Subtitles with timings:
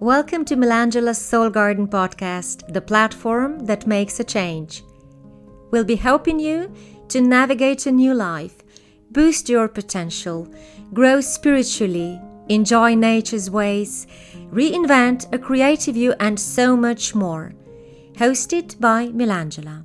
[0.00, 4.82] Welcome to Melangela's Soul Garden podcast, the platform that makes a change.
[5.70, 6.72] We'll be helping you
[7.08, 8.62] to navigate a new life,
[9.10, 10.48] boost your potential,
[10.94, 12.18] grow spiritually,
[12.48, 14.06] enjoy nature's ways,
[14.50, 17.52] reinvent a creative you, and so much more.
[18.14, 19.84] Hosted by Melangela.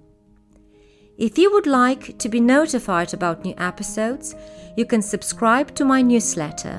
[1.18, 4.34] If you would like to be notified about new episodes,
[4.78, 6.78] you can subscribe to my newsletter,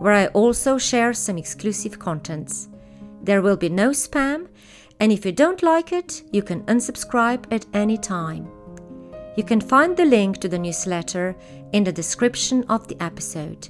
[0.00, 2.70] where I also share some exclusive contents.
[3.22, 4.48] There will be no spam,
[4.98, 8.50] and if you don't like it, you can unsubscribe at any time.
[9.36, 11.36] You can find the link to the newsletter
[11.72, 13.68] in the description of the episode.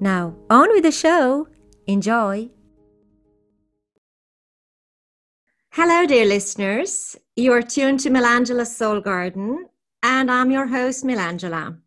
[0.00, 1.48] Now, on with the show!
[1.86, 2.48] Enjoy!
[5.70, 7.16] Hello, dear listeners.
[7.36, 9.66] You are tuned to Melangela's Soul Garden,
[10.02, 11.78] and I'm your host, Melangela.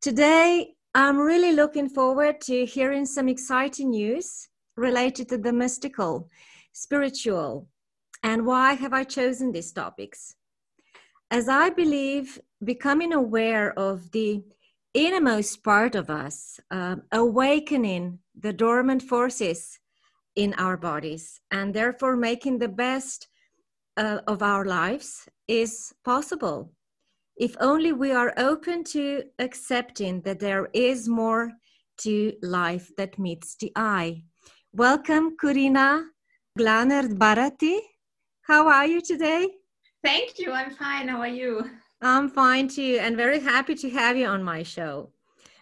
[0.00, 4.47] Today, I'm really looking forward to hearing some exciting news
[4.78, 6.28] related to the mystical,
[6.72, 7.68] spiritual,
[8.22, 10.34] and why have I chosen these topics?
[11.30, 14.42] As I believe becoming aware of the
[14.94, 19.78] innermost part of us, uh, awakening the dormant forces
[20.36, 23.28] in our bodies and therefore making the best
[23.96, 26.72] uh, of our lives is possible
[27.38, 31.52] if only we are open to accepting that there is more
[31.98, 34.24] to life that meets the eye.
[34.78, 36.04] Welcome, Corina
[36.56, 37.80] Glanert Barati.
[38.42, 39.48] How are you today?
[40.04, 40.52] Thank you.
[40.52, 41.08] I'm fine.
[41.08, 41.68] How are you?
[42.00, 45.10] I'm fine too, and very happy to have you on my show.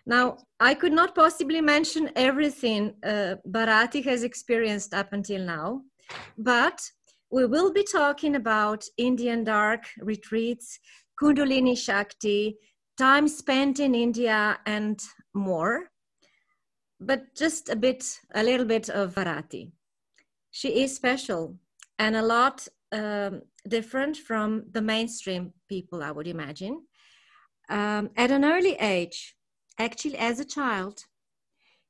[0.04, 5.80] Now, I could not possibly mention everything uh, Barati has experienced up until now,
[6.36, 6.78] but
[7.30, 10.78] we will be talking about Indian dark retreats,
[11.18, 12.58] Kundalini Shakti,
[12.98, 15.00] time spent in India, and
[15.32, 15.88] more.
[17.00, 19.72] But just a bit, a little bit of Barati.
[20.50, 21.56] She is special
[21.98, 26.82] and a lot um, different from the mainstream people, I would imagine.
[27.68, 29.36] Um, at an early age,
[29.78, 31.04] actually as a child,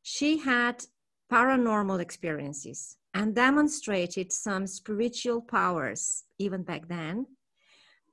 [0.03, 0.84] she had
[1.31, 7.27] paranormal experiences and demonstrated some spiritual powers even back then.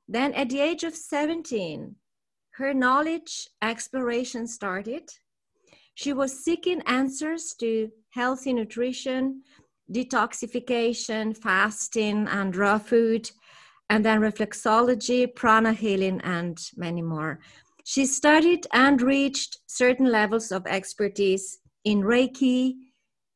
[0.07, 1.95] Then, at the age of 17,
[2.55, 5.09] her knowledge exploration started.
[5.95, 9.43] She was seeking answers to healthy nutrition,
[9.91, 13.29] detoxification, fasting, and raw food,
[13.89, 17.39] and then reflexology, prana healing, and many more.
[17.83, 22.75] She studied and reached certain levels of expertise in Reiki,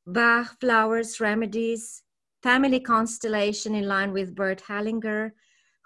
[0.05, 2.01] Bach flowers remedies,
[2.41, 5.31] family constellation in line with Bert Hellinger,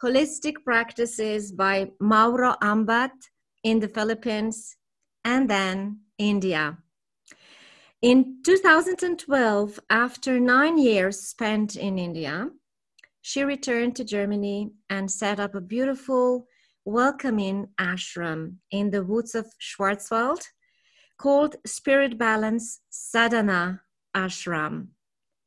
[0.02, 3.12] holistic practices by Mauro Ambat
[3.64, 4.76] in the Philippines,
[5.26, 6.78] and then India.
[8.02, 12.50] In 2012, after nine years spent in India,
[13.22, 16.48] she returned to Germany and set up a beautiful
[16.86, 20.44] welcoming ashram in the woods of Schwarzwald
[21.18, 23.82] called Spirit Balance Sadhana
[24.16, 24.88] Ashram.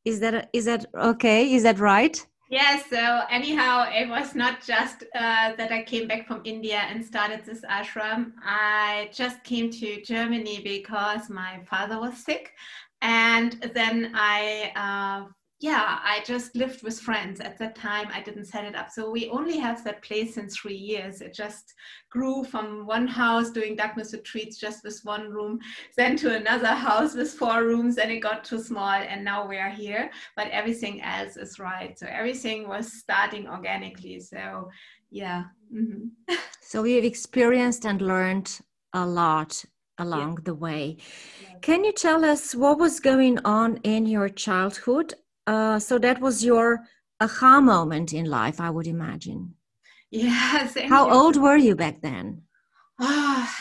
[0.04, 1.52] Is that is that okay?
[1.54, 2.24] Is that right?
[2.54, 2.84] Yes.
[2.88, 7.44] So anyhow, it was not just uh, that I came back from India and started
[7.44, 8.30] this ashram.
[8.44, 12.52] I just came to Germany because my father was sick,
[13.02, 18.08] and then I uh, yeah, I just lived with friends at that time.
[18.12, 18.90] I didn't set it up.
[18.90, 21.20] So we only have that place in three years.
[21.20, 21.72] It just
[22.10, 25.60] grew from one house doing darkness retreats just with one room,
[25.96, 28.90] then to another house with four rooms, and it got too small.
[28.90, 31.98] And now we are here, but everything else is right.
[31.98, 34.20] So everything was starting organically.
[34.20, 34.68] So
[35.10, 35.44] yeah.
[35.72, 36.34] Mm-hmm.
[36.60, 38.60] so we've experienced and learned
[38.92, 39.64] a lot
[39.98, 40.44] along yeah.
[40.44, 40.96] the way.
[41.62, 45.14] Can you tell us what was going on in your childhood
[45.46, 46.80] uh, so that was your
[47.20, 49.54] aha moment in life, I would imagine.
[50.10, 50.76] Yes.
[50.88, 52.42] How old were you back then?
[53.00, 53.54] Ah,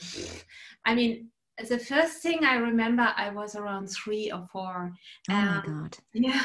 [0.84, 1.30] I mean,
[1.68, 4.92] the first thing I remember, I was around three or four.
[5.30, 5.96] Oh um, my God.
[6.14, 6.42] Yeah.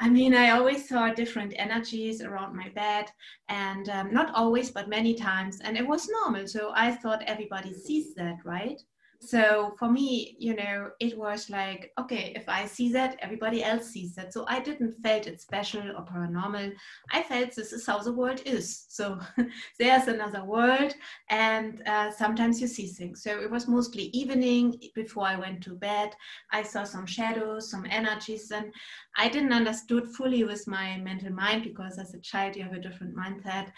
[0.00, 3.06] I mean, I always saw different energies around my bed,
[3.48, 5.60] and um, not always, but many times.
[5.60, 6.46] And it was normal.
[6.46, 8.80] So I thought everybody sees that, right?
[9.22, 13.88] So for me you know it was like okay if i see that everybody else
[13.88, 14.32] sees that.
[14.32, 16.72] So i didn't felt it special or paranormal.
[17.12, 18.86] I felt this is how the world is.
[18.88, 19.18] So
[19.78, 20.94] there's another world
[21.28, 23.22] and uh, sometimes you see things.
[23.22, 26.14] So it was mostly evening before i went to bed.
[26.52, 28.72] I saw some shadows some energies and
[29.18, 32.80] i didn't understood fully with my mental mind because as a child you have a
[32.80, 33.70] different mindset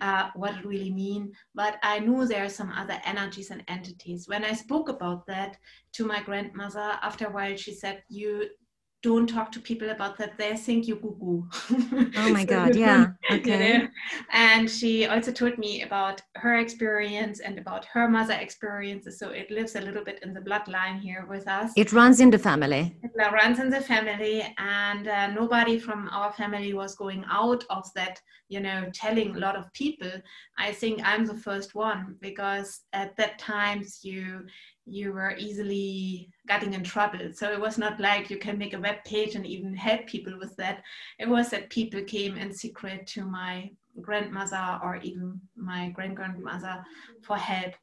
[0.00, 1.32] uh, what it really mean.
[1.54, 4.28] But i knew there are some other energies and entities.
[4.28, 5.56] When i spoke about that
[5.92, 8.48] to my grandmother after a while she said you
[9.02, 10.36] don't talk to people about that.
[10.36, 11.48] They think you goo goo.
[12.16, 13.06] Oh my so, God, yeah.
[13.30, 13.72] Okay.
[13.72, 13.88] You know?
[14.30, 19.18] And she also told me about her experience and about her mother experiences.
[19.18, 21.72] So it lives a little bit in the bloodline here with us.
[21.76, 22.94] It runs in the family.
[23.02, 24.54] It runs in the family.
[24.58, 29.38] And uh, nobody from our family was going out of that, you know, telling a
[29.38, 30.12] lot of people.
[30.58, 34.44] I think I'm the first one because at that times you
[34.90, 37.32] you were easily getting in trouble.
[37.32, 40.36] So it was not like you can make a web page and even help people
[40.38, 40.82] with that.
[41.18, 43.70] It was that people came in secret to my
[44.00, 46.84] grandmother or even my grand grandmother
[47.22, 47.74] for help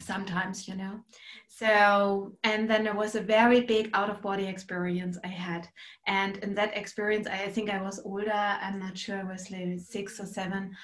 [0.00, 1.00] sometimes, you know.
[1.48, 5.68] So, and then there was a very big out of body experience I had.
[6.06, 8.30] And in that experience, I think I was older.
[8.30, 10.76] I'm not sure, I was like six or seven.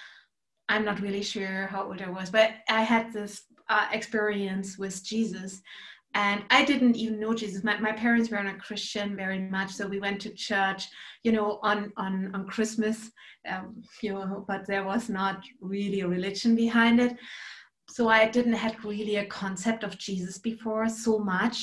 [0.69, 5.03] I'm not really sure how old I was, but I had this uh, experience with
[5.03, 5.63] Jesus.
[6.15, 7.65] And I didn't even know Jesus.
[7.65, 10.83] My, my parents were not Christian very much, so we went to church,
[11.25, 13.11] you know, on on on Christmas,
[13.51, 17.17] um, you know, but there was not really a religion behind it.
[17.89, 21.57] So I didn't have really a concept of Jesus before so much.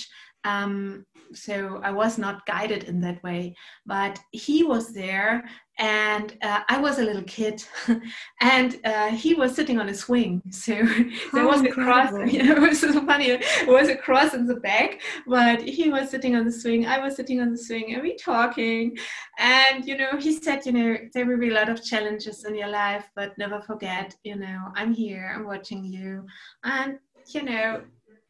[0.44, 3.56] Um, so I was not guided in that way,
[3.86, 7.64] but he was there, and uh, I was a little kid,
[8.42, 10.42] and uh, he was sitting on a swing.
[10.50, 10.74] So
[11.34, 12.14] there was a cross.
[12.30, 13.30] You know, it was so funny.
[13.30, 16.86] It was a cross in the back, but he was sitting on the swing.
[16.86, 18.98] I was sitting on the swing, and we talking.
[19.38, 22.56] And you know, he said, you know, there will be a lot of challenges in
[22.56, 25.34] your life, but never forget, you know, I'm here.
[25.34, 26.26] I'm watching you,
[26.64, 27.00] and
[27.34, 27.81] you know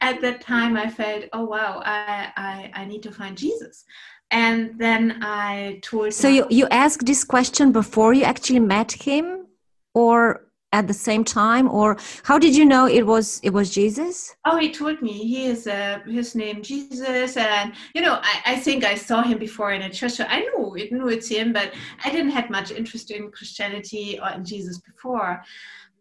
[0.01, 3.85] at that time I felt, oh wow, I, I, I need to find Jesus.
[4.31, 9.47] And then I told So you, you asked this question before you actually met him
[9.93, 14.35] or at the same time or how did you know it was it was jesus
[14.45, 18.55] oh he told me he is uh, his name jesus and you know I, I
[18.55, 21.53] think i saw him before in a church so i knew it knew it's him
[21.53, 21.73] but
[22.05, 25.41] i didn't have much interest in christianity or in jesus before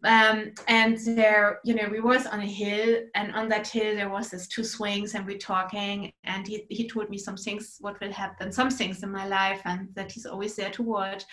[0.03, 4.09] um, and there you know we was on a hill and on that hill there
[4.09, 7.99] was this two swings and we're talking and he, he told me some things what
[7.99, 11.23] will happen some things in my life and that he's always there to watch.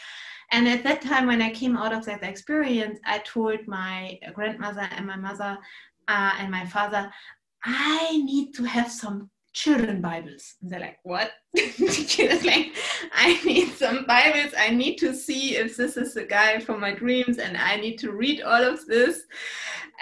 [0.52, 4.88] And at that time when i came out of that experience i told my grandmother
[4.92, 5.58] and my mother
[6.08, 7.10] uh, and my father
[7.64, 10.56] i need to have some children Bibles.
[10.60, 11.30] And they're like, what?
[11.56, 12.76] like,
[13.12, 14.52] I need some Bibles.
[14.56, 17.96] I need to see if this is the guy for my dreams and I need
[18.00, 19.22] to read all of this.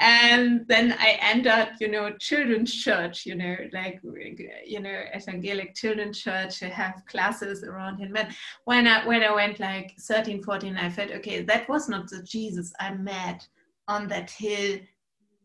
[0.01, 6.21] And then I entered, you know, children's church, you know, like, you know, evangelic children's
[6.21, 8.13] church have classes around him.
[8.13, 8.31] But
[8.65, 12.25] when I, when I went like 13, 14, I felt, okay, that was not the
[12.25, 13.47] Jesus I met
[13.87, 14.81] on that hill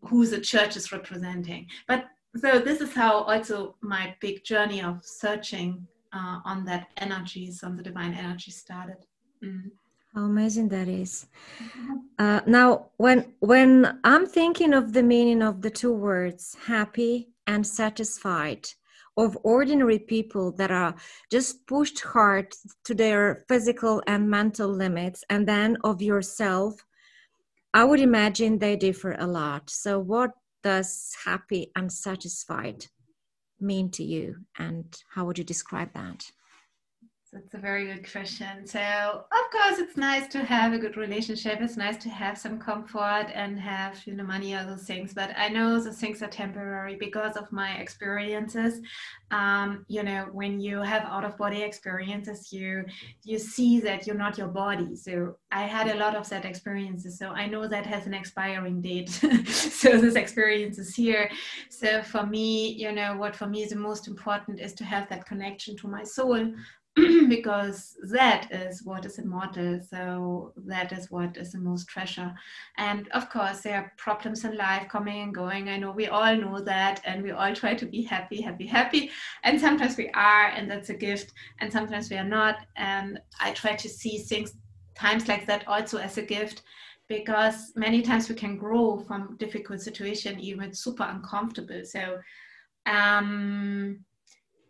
[0.01, 1.67] who the church is representing.
[1.87, 2.05] But
[2.37, 7.75] so this is how also my big journey of searching uh, on that energies on
[7.75, 8.97] the divine energy started
[9.43, 9.63] mm.
[10.13, 11.27] how amazing that is
[11.61, 11.95] mm-hmm.
[12.19, 17.65] uh, now when when i'm thinking of the meaning of the two words happy and
[17.65, 18.67] satisfied
[19.17, 20.95] of ordinary people that are
[21.29, 22.53] just pushed hard
[22.85, 26.85] to their physical and mental limits and then of yourself
[27.73, 30.31] i would imagine they differ a lot so what
[30.63, 32.87] does happy and satisfied
[33.59, 34.45] mean to you?
[34.57, 36.31] And how would you describe that
[37.31, 38.65] that's a very good question.
[38.65, 41.59] So, of course, it's nice to have a good relationship.
[41.61, 45.13] It's nice to have some comfort and have, you know, money, or those things.
[45.13, 48.81] But I know those things are temporary because of my experiences.
[49.29, 52.85] Um, you know, when you have out of body experiences, you
[53.23, 54.95] you see that you're not your body.
[54.95, 57.19] So I had a lot of that experiences.
[57.19, 59.09] So I know that has an expiring date.
[59.47, 61.29] so this experience is here.
[61.69, 65.07] So for me, you know, what for me is the most important is to have
[65.09, 66.53] that connection to my soul
[67.29, 69.79] because that is what is immortal.
[69.87, 72.33] So that is what is the most treasure.
[72.77, 75.69] And of course, there are problems in life coming and going.
[75.69, 79.11] I know we all know that, and we all try to be happy, happy, happy.
[79.43, 81.33] And sometimes we are, and that's a gift.
[81.59, 82.65] And sometimes we are not.
[82.75, 84.53] And I try to see things
[84.95, 86.63] times like that also as a gift
[87.07, 92.19] because many times we can grow from difficult situation even super uncomfortable so
[92.85, 93.99] um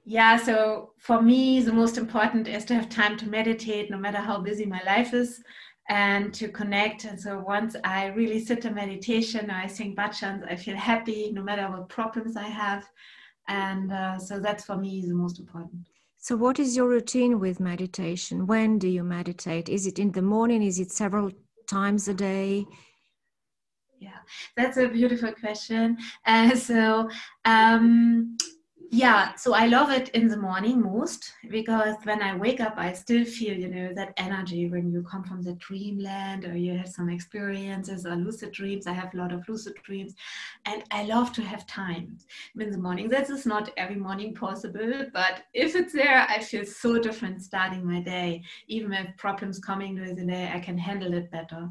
[0.06, 4.18] yeah, so for me, the most important is to have time to meditate, no matter
[4.18, 5.42] how busy my life is,
[5.90, 7.06] and to connect.
[7.06, 11.44] And so once I really sit in meditation, I sing bhajans, I feel happy, no
[11.44, 12.88] matter what problems I have.
[13.48, 15.88] And uh, so that's for me the most important.
[16.22, 18.46] So, what is your routine with meditation?
[18.46, 19.70] When do you meditate?
[19.70, 20.62] Is it in the morning?
[20.62, 21.32] Is it several
[21.68, 22.66] times a day?
[24.00, 24.20] Yeah,
[24.56, 25.98] that's a beautiful question.
[26.26, 27.10] Uh, so,
[27.46, 28.38] um,
[28.92, 32.92] yeah so i love it in the morning most because when i wake up i
[32.92, 36.88] still feel you know that energy when you come from the dreamland or you have
[36.88, 38.88] some experiences or lucid dreams.
[38.88, 40.16] I have a lot of lucid dreams
[40.66, 42.18] and i love to have time
[42.60, 43.10] in the morning.
[43.10, 47.86] That is not every morning possible but if it's there i feel so different starting
[47.86, 48.42] my day.
[48.68, 51.70] Even if problems coming during the day i can handle it better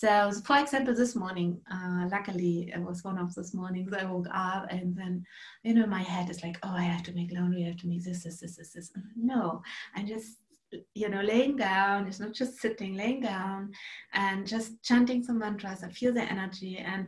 [0.00, 4.26] so for example this morning uh, luckily it was one of those mornings i woke
[4.32, 5.24] up and then
[5.62, 7.86] you know my head is like oh, I have to make laundry, I have to
[7.86, 8.90] make this, this, this, this, this.
[9.16, 9.62] No,
[9.94, 10.38] I'm just,
[10.94, 12.06] you know, laying down.
[12.06, 13.72] It's not just sitting, laying down
[14.12, 15.82] and just chanting some mantras.
[15.82, 16.78] I feel the energy.
[16.78, 17.06] And,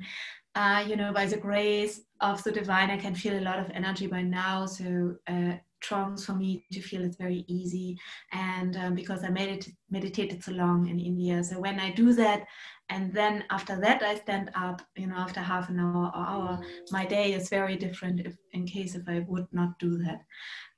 [0.55, 3.71] uh, you know, by the grace of the divine, I can feel a lot of
[3.71, 4.67] energy by now.
[4.67, 7.97] So, uh, trance for me to feel it's very easy
[8.33, 12.47] and um, because i medit- meditated so long in india so when i do that
[12.89, 16.61] and then after that i stand up you know after half an hour or hour
[16.91, 20.23] my day is very different if in case if i would not do that.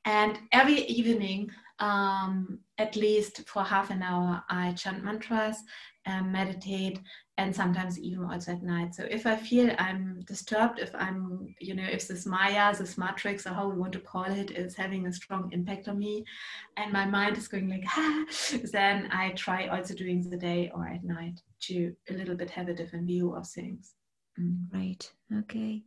[0.04, 1.50] And every evening
[1.80, 5.62] um, at least for half an hour i chant mantras
[6.06, 7.00] and meditate
[7.36, 8.94] and sometimes even also at night.
[8.94, 13.46] So if i feel i'm disturbed if i'm you know if this maya this matrix
[13.46, 16.24] or how we want to call it is having a strong impact on me
[16.76, 18.24] and my mind is going like ah,
[18.72, 22.68] then i try also during the day or at night to a little bit have
[22.68, 23.94] a different view of things.
[24.38, 24.66] Mm.
[24.72, 25.10] Right.
[25.38, 25.82] Okay.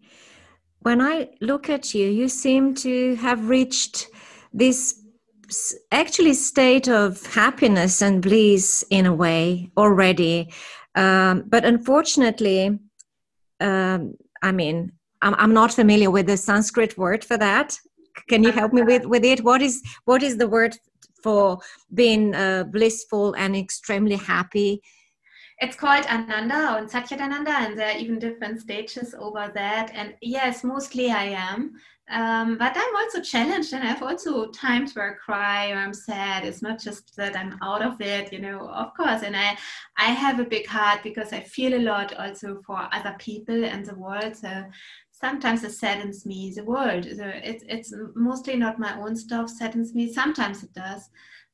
[0.80, 4.08] When I look at you, you seem to have reached
[4.54, 5.02] this
[5.92, 10.52] actually state of happiness and bliss in a way already.
[10.96, 12.80] Um, but unfortunately,
[13.60, 17.78] um, I mean, I'm, I'm not familiar with the Sanskrit word for that.
[18.28, 19.44] Can you help me with, with it?
[19.44, 20.78] What is what is the word
[21.24, 21.60] for
[21.94, 24.82] being uh, blissful and extremely happy?
[25.62, 29.92] It's called Ananda and Satchidananda, and there are even different stages over that.
[29.94, 31.76] And yes, mostly I am.
[32.10, 35.94] Um, but I'm also challenged, and I have also times where I cry or I'm
[35.94, 36.46] sad.
[36.46, 38.68] It's not just that I'm out of it, you know.
[38.70, 39.56] Of course, and I,
[39.98, 43.86] I have a big heart because I feel a lot also for other people and
[43.86, 44.36] the world.
[44.36, 44.66] So
[45.12, 46.52] sometimes it saddens me.
[46.54, 50.12] The world, so it's it's mostly not my own stuff saddens me.
[50.12, 51.10] Sometimes it does,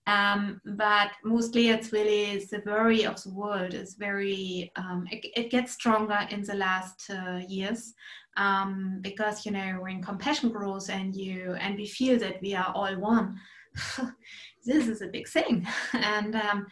[0.07, 5.51] um, but mostly it's really the worry of the world is very, um, it, it,
[5.51, 7.93] gets stronger in the last uh, years
[8.37, 12.71] um, because, you know, when compassion grows and you, and we feel that we are
[12.73, 13.37] all one,
[14.65, 15.67] this is a big thing.
[15.93, 16.67] and um,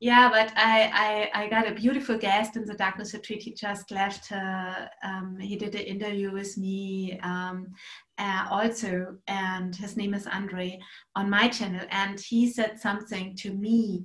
[0.00, 3.42] yeah, but I, I, I, got a beautiful guest in the Darkness Retreat.
[3.42, 4.32] He just left.
[4.32, 7.68] Uh, um, he did an interview with me, um,
[8.20, 10.78] uh, also, and his name is Andre
[11.16, 14.04] on my channel, and he said something to me,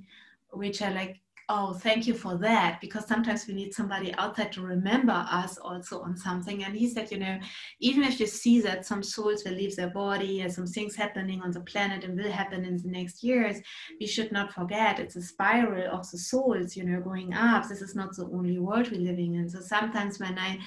[0.50, 4.62] which I like oh thank you for that because sometimes we need somebody outside to
[4.62, 6.64] remember us also on something.
[6.64, 7.38] And he said you know
[7.80, 11.42] even if you see that some souls will leave their body and some things happening
[11.42, 13.58] on the planet and will happen in the next years
[14.00, 17.68] we should not forget it's a spiral of the souls you know going up.
[17.68, 19.48] This is not the only world we're living in.
[19.48, 20.58] So sometimes when i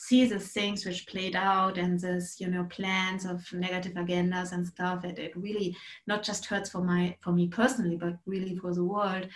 [0.00, 4.64] see the things which played out and this you know plans of negative agendas and
[4.64, 5.76] stuff it, it really
[6.06, 9.26] not just hurts for my for me personally but really for the world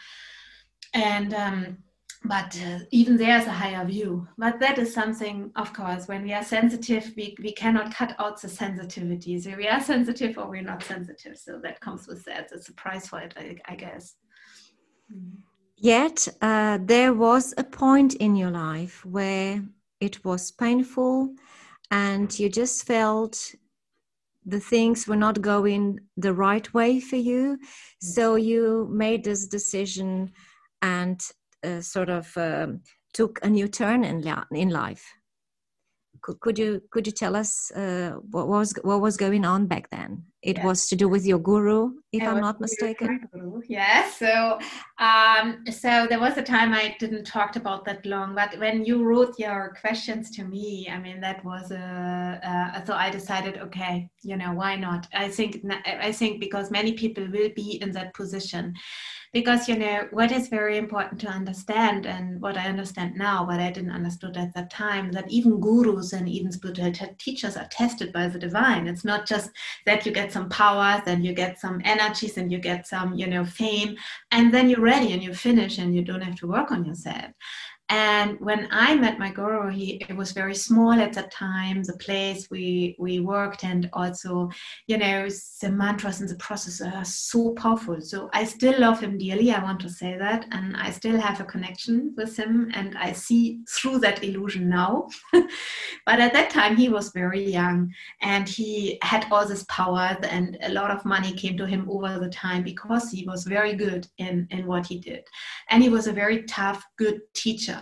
[0.95, 1.79] and um,
[2.25, 4.29] but uh, even there's a higher view.
[4.39, 8.41] But that is something of course when we are sensitive we, we cannot cut out
[8.41, 11.37] the sensitivity so we are sensitive or we're not sensitive.
[11.37, 12.51] So that comes with that.
[12.53, 14.15] It's a price for it i, I guess.
[15.77, 19.63] Yet uh, there was a point in your life where
[20.01, 21.35] it was painful
[21.91, 23.55] and you just felt
[24.47, 27.59] the things were not going the right way for you.
[28.01, 30.33] So you made this decision
[30.83, 31.23] and
[31.65, 32.81] uh, sort of um,
[33.15, 34.23] took a new turn in,
[34.53, 35.05] in life.
[36.21, 39.91] Could, could you could you tell us uh, what was what was going on back
[39.91, 40.25] then?
[40.43, 40.65] It yes.
[40.65, 43.29] was to do with your guru, if I'm not mistaken.
[43.69, 44.19] Yes.
[44.19, 44.59] So,
[44.99, 49.05] um, so there was a time I didn't talk about that long, but when you
[49.05, 52.41] wrote your questions to me, I mean that was a.
[52.45, 55.09] Uh, so I decided, okay, you know, why not?
[55.15, 58.75] I think I think because many people will be in that position
[59.33, 63.61] because you know what is very important to understand and what i understand now what
[63.61, 68.13] i didn't understood at that time that even gurus and even spiritual teachers are tested
[68.13, 68.87] by the divine.
[68.87, 69.51] It's not just
[69.87, 73.27] that you get some powers and you get some energies and you get some you
[73.27, 73.97] know fame
[74.31, 77.31] and then you're ready and you finish and you don't have to work on yourself
[77.95, 81.99] And when I met my guru, he it was very small at that time, the
[81.99, 84.49] place we we worked, and also,
[84.87, 85.29] you know,
[85.61, 88.01] the mantras and the process are so powerful.
[88.01, 89.53] So I still love him dearly.
[89.53, 93.13] I want to say that, and I still have a connection with him, and I
[93.13, 95.09] see through that illusion now.
[95.33, 100.57] but at that time, he was very young, and he had all this power, and
[100.63, 104.07] a lot of money came to him over the time because he was very good
[104.17, 105.25] in in what he did,
[105.69, 107.82] and he was a very tough, good teacher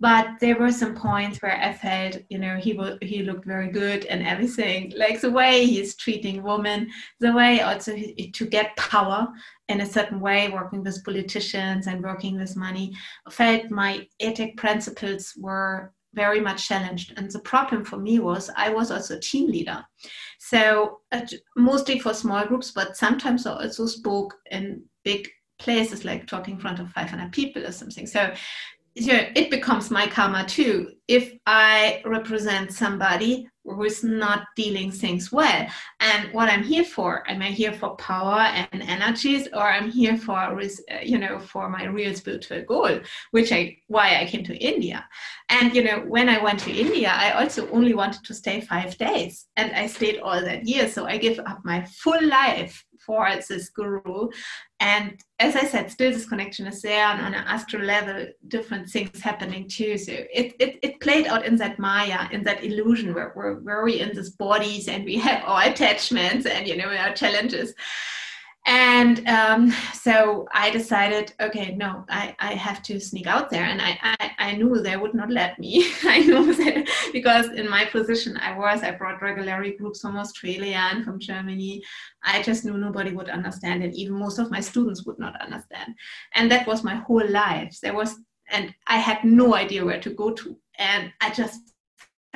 [0.00, 4.06] but there were some points where I felt, you know, he he looked very good
[4.06, 4.92] and everything.
[4.96, 6.90] Like the way he's treating women,
[7.20, 9.28] the way also he, to get power
[9.68, 12.92] in a certain way, working with politicians and working with money,
[13.26, 17.12] I felt my ethic principles were very much challenged.
[17.16, 19.84] And the problem for me was I was also a team leader.
[20.38, 21.22] So uh,
[21.56, 25.28] mostly for small groups, but sometimes I also spoke in big
[25.58, 28.06] places like talking in front of 500 people or something.
[28.06, 28.32] So
[28.94, 30.92] yeah, it becomes my karma too.
[31.06, 35.66] If I represent somebody who is not dealing things well,
[36.00, 40.16] and what I'm here for, am I here for power and energies, or I'm here
[40.16, 40.64] for, uh,
[41.02, 45.06] you know, for my real spiritual goal, which I why I came to India.
[45.50, 48.98] And you know, when I went to India, I also only wanted to stay five
[48.98, 50.88] days, and I stayed all that year.
[50.88, 54.28] So I give up my full life for this guru
[54.80, 58.88] and as I said, still this connection is there, and on an astral level, different
[58.88, 59.98] things happening too.
[59.98, 64.00] So it, it, it played out in that Maya, in that illusion where we're very
[64.00, 67.74] in these bodies and we have our attachments and you know our challenges
[68.66, 73.64] and um, so I decided, okay, no, I, I have to sneak out there.
[73.64, 75.90] And I, I, I knew they would not let me.
[76.04, 80.76] I knew that because in my position I was, I brought regularly groups from Australia
[80.92, 81.82] and from Germany.
[82.22, 85.94] I just knew nobody would understand, and even most of my students would not understand.
[86.34, 87.78] And that was my whole life.
[87.82, 88.14] There was,
[88.50, 90.56] and I had no idea where to go to.
[90.78, 91.60] And I just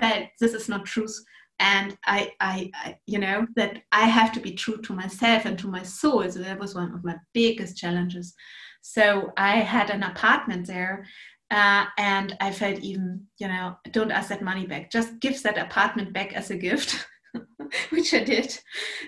[0.00, 1.22] felt this is not truth
[1.58, 5.58] and I, I, I, you know that i have to be true to myself and
[5.60, 6.28] to my soul.
[6.30, 8.34] So that was one of my biggest challenges.
[8.82, 11.06] So i had an apartment there
[11.50, 14.90] uh, and i felt even you know don't ask that money back.
[14.90, 17.06] Just give that apartment back as a gift
[17.90, 18.58] which I did,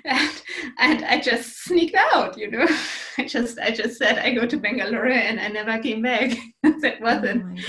[0.04, 0.42] and,
[0.78, 2.36] and I just sneaked out.
[2.36, 2.66] You know,
[3.18, 6.36] I just I just said I go to Bangalore, and I never came back.
[6.62, 7.60] that wasn't.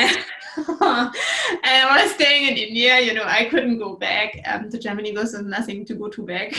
[0.00, 1.12] Oh
[1.62, 5.12] and I was staying in India, you know, I couldn't go back um, to Germany
[5.12, 6.54] because there's nothing to go to back.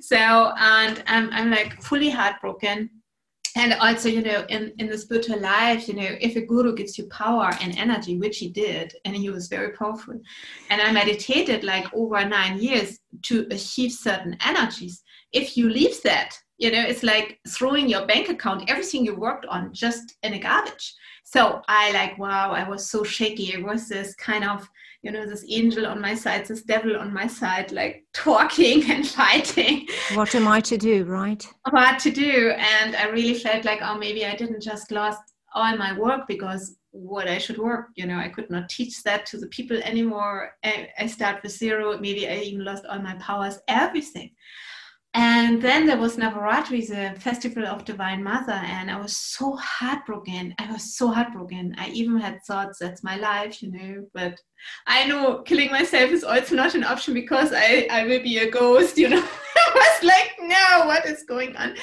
[0.00, 0.16] so,
[0.58, 2.90] and I'm, I'm like fully heartbroken.
[3.58, 6.96] And also, you know, in, in the spiritual life, you know, if a guru gives
[6.96, 10.14] you power and energy, which he did, and he was very powerful,
[10.70, 15.02] and I meditated like over nine years to achieve certain energies.
[15.32, 19.46] If you leave that, you know, it's like throwing your bank account, everything you worked
[19.46, 20.94] on, just in a garbage
[21.30, 24.68] so i like wow i was so shaky it was this kind of
[25.08, 29.06] you know this angel on my side this devil on my side like talking and
[29.08, 29.88] fighting.
[30.12, 31.42] What am i to do right?
[31.70, 32.52] What to do?
[32.74, 35.22] And i really felt like oh maybe i didn't just lost
[35.54, 39.24] all my work because what i should work you know i could not teach that
[39.26, 40.50] to the people anymore.
[40.62, 41.98] I, I start with zero.
[41.98, 44.30] Maybe i even lost all my powers everything
[45.14, 49.56] and then there was Navaratri, the uh, festival of Divine Mother, and I was so
[49.56, 50.54] heartbroken.
[50.58, 51.74] I was so heartbroken.
[51.78, 54.06] I even had thoughts that's my life, you know.
[54.12, 54.38] But
[54.86, 58.50] I know killing myself is also not an option because I, I will be a
[58.50, 59.24] ghost, you know.
[59.56, 61.74] I was like, no, what is going on?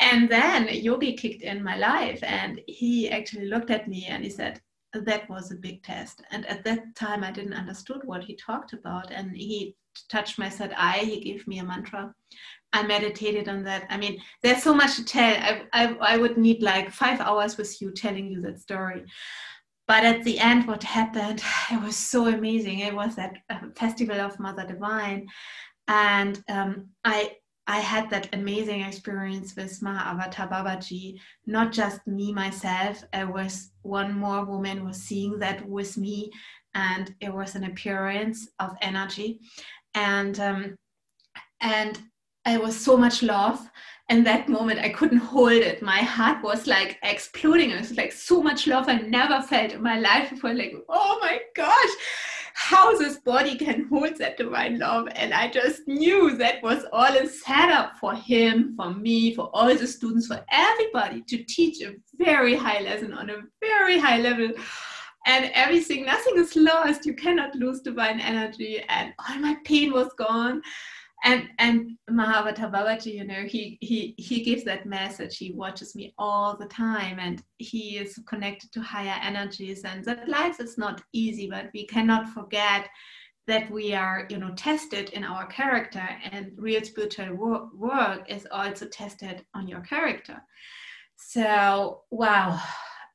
[0.00, 4.30] And then Yogi kicked in my life, and he actually looked at me and he
[4.30, 4.60] said,
[4.94, 6.22] that was a big test.
[6.30, 9.10] And at that time, I didn't understood what he talked about.
[9.10, 9.74] And he
[10.08, 10.98] touched my third eye.
[10.98, 12.14] He gave me a mantra.
[12.72, 13.86] I meditated on that.
[13.88, 15.34] I mean, there's so much to tell.
[15.34, 19.04] I, I, I would need like five hours with you telling you that story.
[19.86, 22.80] But at the end, what happened, it was so amazing.
[22.80, 25.26] It was that uh, festival of Mother Divine.
[25.86, 33.04] And um, I, I had that amazing experience with Mahavatar Babaji, not just me myself.
[33.12, 36.30] I was one more woman was seeing that with me,
[36.74, 39.40] and it was an appearance of energy,
[39.94, 40.76] and um,
[41.60, 41.98] and
[42.46, 43.68] it was so much love.
[44.10, 45.80] And that moment, I couldn't hold it.
[45.80, 47.70] My heart was like exploding.
[47.70, 50.52] It was like so much love I never felt in my life before.
[50.52, 51.90] Like, oh my gosh,
[52.52, 55.08] how this body can hold that divine love.
[55.14, 59.74] And I just knew that was all a setup for him, for me, for all
[59.74, 64.50] the students, for everybody to teach a very high lesson on a very high level
[65.26, 70.12] and everything nothing is lost you cannot lose divine energy and all my pain was
[70.18, 70.60] gone
[71.24, 75.38] and and Mahavatar Babaji, you know, he he he gives that message.
[75.38, 79.84] He watches me all the time, and he is connected to higher energies.
[79.84, 82.88] And that life is not easy, but we cannot forget
[83.46, 88.86] that we are, you know, tested in our character, and real spiritual work is also
[88.86, 90.42] tested on your character.
[91.16, 92.60] So wow,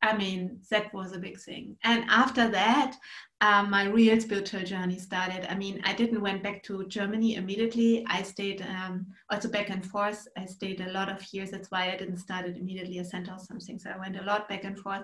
[0.01, 1.75] I mean, that was a big thing.
[1.83, 2.95] And after that,
[3.41, 5.49] um, my real spiritual journey started.
[5.49, 8.05] I mean, I didn't went back to Germany immediately.
[8.07, 10.27] I stayed um, also back and forth.
[10.38, 11.51] I stayed a lot of years.
[11.51, 13.79] That's why I didn't start it immediately a center or something.
[13.79, 15.03] So I went a lot back and forth.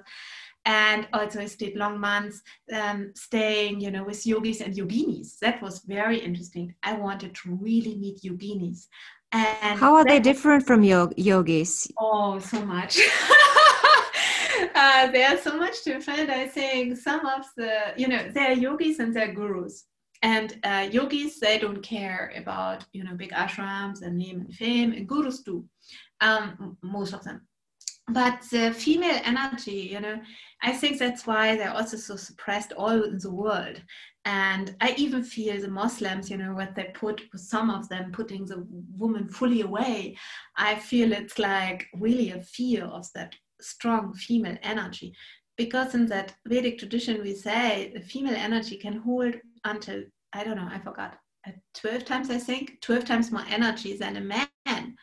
[0.65, 2.41] And also I stayed long months
[2.73, 5.39] um, staying, you know, with yogis and yoginis.
[5.39, 6.73] That was very interesting.
[6.84, 8.88] I wanted to really meet yoginis.
[9.31, 11.91] And how are they different from yog- yogis?
[11.97, 12.99] Oh, so much.
[14.75, 16.29] uh, are so much different.
[16.29, 19.85] I think some of the, you know, they're yogis and they're gurus.
[20.21, 24.91] And uh, yogis, they don't care about, you know, big ashrams and name and fame,
[24.93, 25.65] and gurus do,
[26.21, 27.41] um, most of them.
[28.07, 30.19] But the female energy, you know,
[30.61, 33.81] I think that's why they're also so suppressed all in the world.
[34.25, 38.45] And I even feel the Muslims, you know, what they put, some of them putting
[38.45, 40.17] the woman fully away.
[40.55, 45.13] I feel it's like really a fear of that strong female energy.
[45.57, 50.57] Because in that Vedic tradition we say the female energy can hold until I don't
[50.57, 54.95] know I forgot uh, 12 times I think 12 times more energy than a man.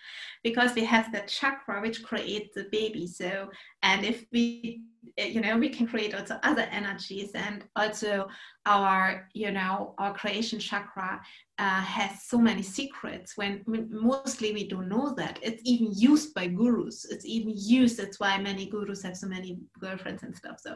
[0.43, 3.07] Because we have that chakra which creates the baby.
[3.07, 3.49] So
[3.83, 4.83] and if we
[5.17, 8.29] you know we can create also other energies and also
[8.67, 11.21] our you know our creation chakra
[11.63, 15.39] uh, has so many secrets when mostly we don't know that.
[15.43, 17.05] It's even used by gurus.
[17.05, 20.75] It's even used that's why many gurus have so many girlfriends and stuff so.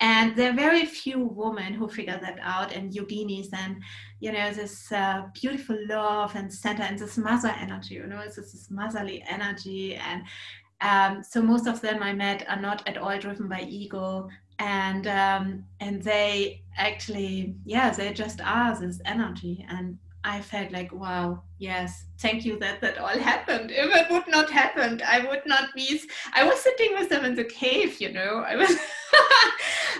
[0.00, 3.82] And there are very few women who figure that out and yoginis and
[4.20, 8.36] you know this uh, beautiful love and center and this mother energy you know it's
[8.36, 10.24] this motherly energy and
[10.80, 15.06] um, so most of them I met are not at all driven by ego, and
[15.06, 21.42] um, and they actually, yeah, they just are this energy, and I felt like, wow,
[21.58, 23.70] yes, thank you that that all happened.
[23.70, 26.00] If it would not happen, I would not be.
[26.32, 28.44] I was sitting with them in the cave, you know.
[28.46, 28.76] I was.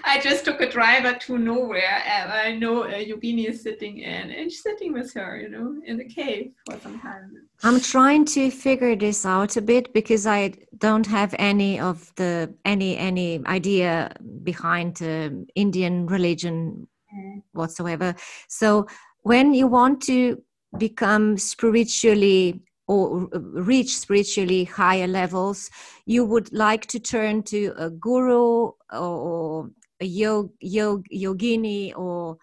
[0.08, 2.02] I just took a driver to nowhere.
[2.06, 5.76] And I know uh, Yogini is sitting in, and she's sitting with her, you know,
[5.84, 7.48] in the cave for some time.
[7.62, 12.54] I'm trying to figure this out a bit because I don't have any of the
[12.64, 14.10] any any idea
[14.42, 17.42] behind uh, Indian religion mm.
[17.52, 18.14] whatsoever.
[18.48, 18.86] So
[19.22, 20.42] when you want to
[20.78, 23.28] become spiritually or
[23.72, 25.68] reach spiritually higher levels,
[26.06, 32.36] you would like to turn to a guru or a yog, yog, yogini or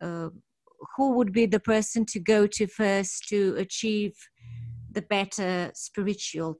[0.00, 0.28] uh,
[0.96, 4.14] who would be the person to go to first to achieve
[4.92, 6.58] the better spiritual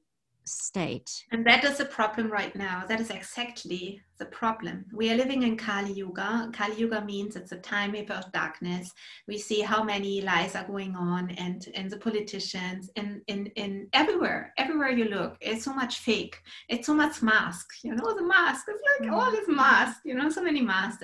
[0.51, 1.25] state.
[1.31, 2.85] And that is the problem right now.
[2.89, 4.85] That is exactly the problem.
[4.93, 6.51] We are living in Kali Yuga.
[6.53, 8.93] Kali Yuga means it's a time of darkness.
[9.27, 13.89] We see how many lies are going on and, and the politicians and in, in
[13.95, 16.37] everywhere, everywhere you look, it's so much fake.
[16.69, 17.67] It's so much mask.
[17.83, 18.67] You know, the mask.
[18.69, 19.19] It's like mm-hmm.
[19.19, 21.03] all this mask, you know, so many masks.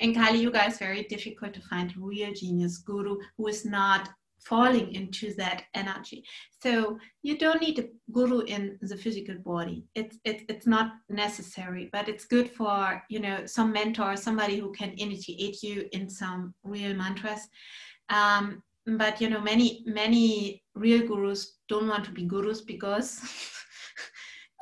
[0.00, 4.10] In Kali Yuga, is very difficult to find real genius guru who is not
[4.44, 6.24] falling into that energy.
[6.62, 9.84] So you don't need a guru in the physical body.
[9.94, 14.72] It's it's it's not necessary, but it's good for you know some mentor, somebody who
[14.72, 17.48] can initiate you in some real mantras.
[18.10, 23.20] Um, but you know many many real gurus don't want to be gurus because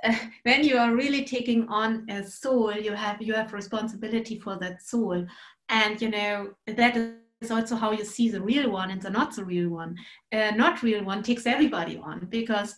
[0.42, 4.82] when you are really taking on a soul you have you have responsibility for that
[4.82, 5.26] soul
[5.70, 9.34] and you know that is also how you see the real one and the not
[9.34, 9.96] the real one.
[10.32, 12.76] Uh, not real one takes everybody on because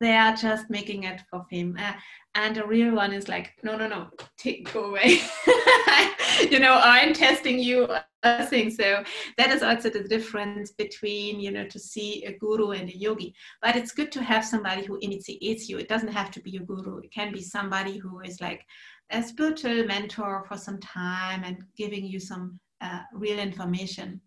[0.00, 1.76] they are just making it for fame.
[1.78, 1.92] Uh,
[2.34, 5.20] and a real one is like, no, no, no, take go away.
[6.50, 7.88] you know, I'm testing you.
[8.24, 9.04] I think so.
[9.36, 13.34] That is also the difference between, you know, to see a guru and a yogi.
[13.60, 15.78] But it's good to have somebody who initiates you.
[15.78, 16.98] It doesn't have to be a guru.
[16.98, 18.64] It can be somebody who is like
[19.10, 24.20] a spiritual mentor for some time and giving you some uh, real information.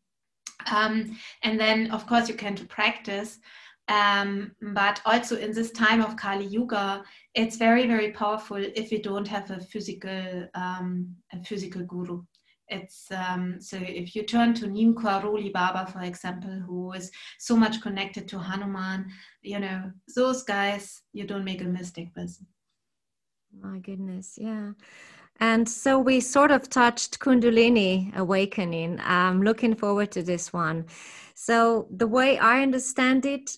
[0.72, 3.40] Um, and then, of course, you can do practice.
[3.88, 7.04] Um, but also in this time of Kali Yuga,
[7.36, 12.24] it's very, very powerful if you don't have a physical, um, a physical guru.
[12.68, 17.56] It's um, so if you turn to Neem Karoli Baba, for example, who is so
[17.56, 19.06] much connected to Hanuman,
[19.44, 22.36] you know, those guys you don't make a mistake with.
[23.62, 24.72] My goodness, yeah.
[25.40, 29.00] And so we sort of touched Kundalini awakening.
[29.04, 30.86] I'm looking forward to this one.
[31.34, 33.58] So, the way I understand it,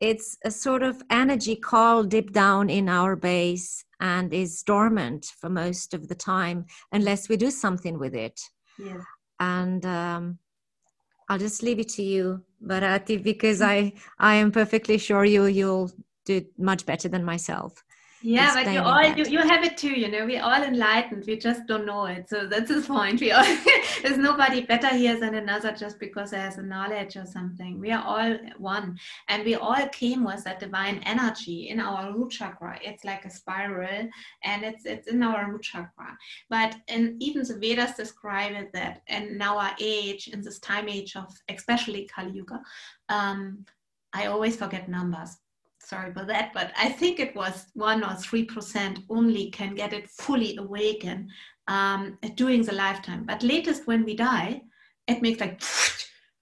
[0.00, 5.48] it's a sort of energy call deep down in our base and is dormant for
[5.48, 8.40] most of the time unless we do something with it.
[8.78, 9.02] Yeah.
[9.38, 10.38] And um,
[11.28, 15.92] I'll just leave it to you, Bharati, because I I am perfectly sure you you'll
[16.24, 17.83] do much better than myself
[18.24, 21.36] yeah but you all you, you have it too you know we're all enlightened we
[21.36, 23.20] just don't know it so that's the point.
[23.20, 23.44] We all
[24.02, 27.80] there's nobody better here than another just because there's a knowledge or something.
[27.80, 32.30] We are all one and we all came with that divine energy in our root
[32.30, 32.78] chakra.
[32.82, 34.08] It's like a spiral
[34.42, 36.16] and it's it's in our root chakra.
[36.50, 41.16] But and even the vedas describe it that in our age in this time age
[41.16, 42.60] of especially kali yuga
[43.08, 43.64] um,
[44.12, 45.36] i always forget numbers
[45.84, 49.92] sorry for that, but I think it was one or three percent only can get
[49.92, 51.28] it fully awaken
[51.68, 53.24] um, during the lifetime.
[53.24, 54.62] But latest when we die,
[55.06, 55.60] it makes like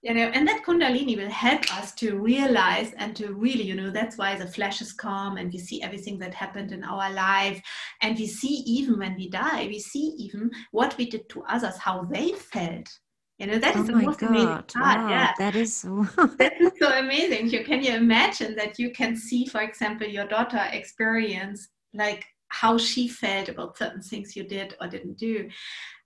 [0.03, 3.89] you know, and that Kundalini will help us to realize and to really, you know,
[3.89, 7.61] that's why the flashes come and we see everything that happened in our life,
[8.01, 11.77] and we see even when we die, we see even what we did to others,
[11.77, 12.89] how they felt
[13.39, 14.29] you know, that oh is the most God.
[14.29, 14.75] amazing part.
[14.75, 15.33] Wow, yeah.
[15.37, 15.81] That is
[16.37, 17.49] that is so amazing.
[17.49, 22.77] You can you imagine that you can see, for example, your daughter experience like how
[22.77, 25.49] she felt about certain things you did or didn't do.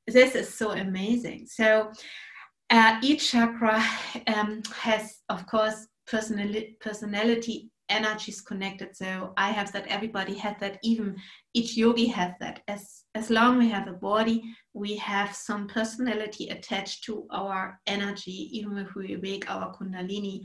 [0.08, 1.48] This is so amazing.
[1.48, 1.92] So
[2.70, 3.84] uh, each chakra
[4.28, 8.96] um, has, of course, personality, personality energies connected.
[8.96, 9.88] So I have that.
[9.88, 10.80] Everybody has that.
[10.84, 11.18] Even
[11.54, 12.62] each yogi has that.
[12.68, 18.50] As as long we have a body, we have some personality attached to our energy,
[18.58, 20.42] even if we wake our kundalini.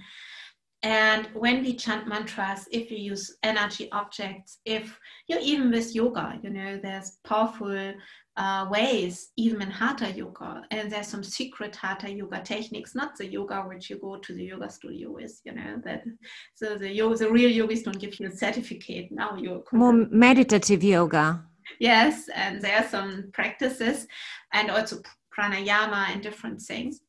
[0.83, 6.40] And when we chant mantras, if you use energy objects, if you even with yoga,
[6.42, 7.95] you know, there's powerful
[8.37, 13.27] uh, ways, even in hatha yoga, and there's some secret hatha yoga techniques, not the
[13.27, 16.03] yoga which you go to the yoga studio with, you know, that
[16.55, 19.12] so the yoga, the real yogis don't give you a certificate.
[19.12, 21.45] Now you're more meditative yoga.
[21.79, 24.09] Yes, and there are some practices
[24.53, 25.01] and also
[25.33, 27.01] pranayama and different things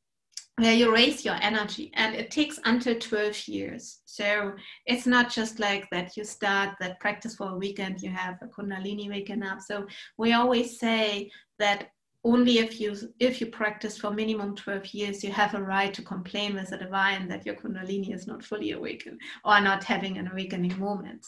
[0.57, 4.01] where you raise your energy and it takes until 12 years.
[4.05, 4.53] So
[4.85, 8.47] it's not just like that you start that practice for a weekend you have a
[8.47, 9.61] kundalini waking up.
[9.61, 9.87] So
[10.17, 11.89] we always say that
[12.23, 16.01] only if you if you practice for minimum 12 years you have a right to
[16.03, 20.29] complain with the divine that your kundalini is not fully awakened or not having an
[20.31, 21.25] awakening moment.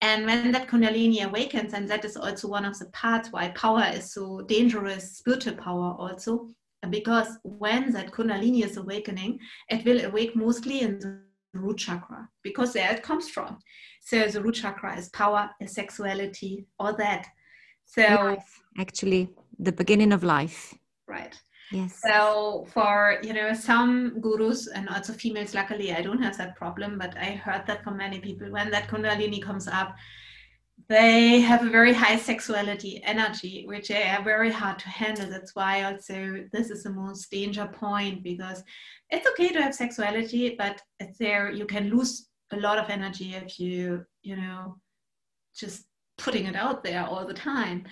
[0.00, 3.90] And when that Kundalini awakens, and that is also one of the parts why power
[3.92, 6.50] is so dangerous, spiritual power also,
[6.90, 11.20] because when that Kundalini is awakening, it will awake mostly in the
[11.54, 13.58] root chakra, because there it comes from.
[14.00, 17.26] So the root chakra is power, is sexuality, all that.
[17.84, 20.74] So life, actually, the beginning of life.
[21.06, 21.34] Right.
[21.72, 22.00] Yes.
[22.06, 26.98] So for you know some gurus and also females, luckily I don't have that problem,
[26.98, 29.94] but I heard that from many people when that kundalini comes up,
[30.88, 35.28] they have a very high sexuality energy, which are very hard to handle.
[35.28, 38.62] That's why also this is the most danger point because
[39.10, 40.80] it's okay to have sexuality, but
[41.18, 44.78] there you can lose a lot of energy if you you know
[45.54, 45.84] just
[46.16, 47.84] putting it out there all the time.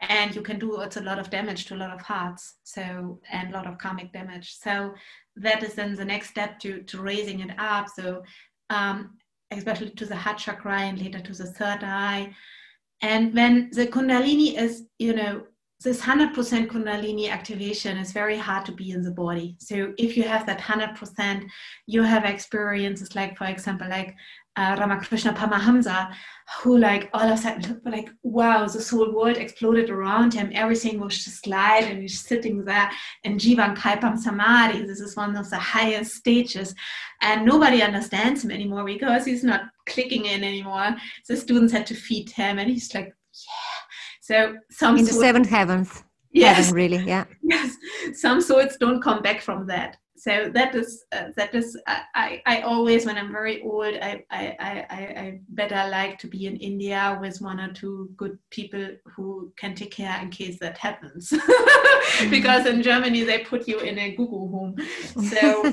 [0.00, 3.20] And you can do it's a lot of damage to a lot of hearts so
[3.30, 4.56] and a lot of karmic damage.
[4.58, 4.94] So
[5.36, 7.88] that is then the next step to to raising it up.
[7.88, 8.22] So
[8.68, 9.16] um,
[9.58, 12.34] especially to the heart chakra and later to the third eye.
[13.00, 15.42] And when the kundalini is you know
[15.82, 16.34] this 100%
[16.68, 19.56] kundalini activation is very hard to be in the body.
[19.58, 21.44] So if you have that 100%
[21.86, 24.14] you have experiences like for example like
[24.56, 26.12] uh, Ramakrishna Paramahamsa,
[26.60, 30.50] who like all of a sudden looked like, wow, this whole world exploded around him.
[30.52, 32.90] Everything was just light and he's sitting there
[33.24, 34.84] in Jivan Kalpam Samadhi.
[34.84, 36.74] This is one of the highest stages.
[37.22, 40.96] And nobody understands him anymore because he's not clicking in anymore.
[41.28, 43.80] The students had to feed him and he's like, yeah.
[44.20, 46.04] So some in the seventh heavens.
[46.32, 46.56] Yes.
[46.56, 47.24] Heaven, really, yeah.
[47.42, 47.76] Yes.
[48.14, 52.60] Some souls don't come back from that so that is uh, that is I, I
[52.60, 57.18] always when I'm very old I, I, I, I better like to be in India
[57.20, 61.32] with one or two good people who can take care in case that happens.
[62.02, 62.30] Mm-hmm.
[62.30, 64.76] because in Germany they put you in a Google home.
[65.30, 65.72] So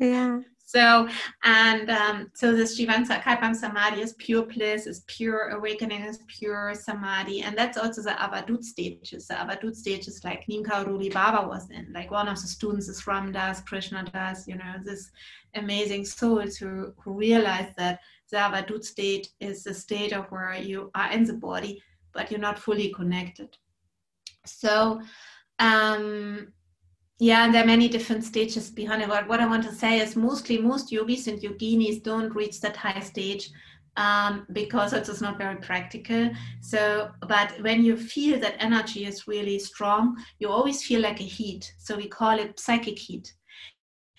[0.00, 0.40] yeah
[0.74, 1.08] so,
[1.44, 6.74] and um, so this Jivansa Kalpam Samadhi is pure bliss, is pure awakening, is pure
[6.74, 7.42] Samadhi.
[7.42, 9.28] And that's also the Avadut stages.
[9.28, 11.92] The Avadut stages like Karoli Baba was in.
[11.92, 15.10] Like one of the students is Ram Dass, Krishna Das, you know, this
[15.54, 20.90] amazing souls who, who realize that the Avadut state is the state of where you
[20.94, 21.82] are in the body
[22.14, 23.58] but you're not fully connected.
[24.46, 25.02] So,
[25.58, 26.52] um,
[27.24, 29.08] yeah, and there are many different stages behind it.
[29.08, 32.76] But what I want to say is mostly most yogis and yoginis don't reach that
[32.76, 33.48] high stage
[33.96, 36.30] um, because it's just not very practical.
[36.60, 41.24] So, but when you feel that energy is really strong, you always feel like a
[41.38, 41.72] heat.
[41.78, 43.32] So we call it psychic heat.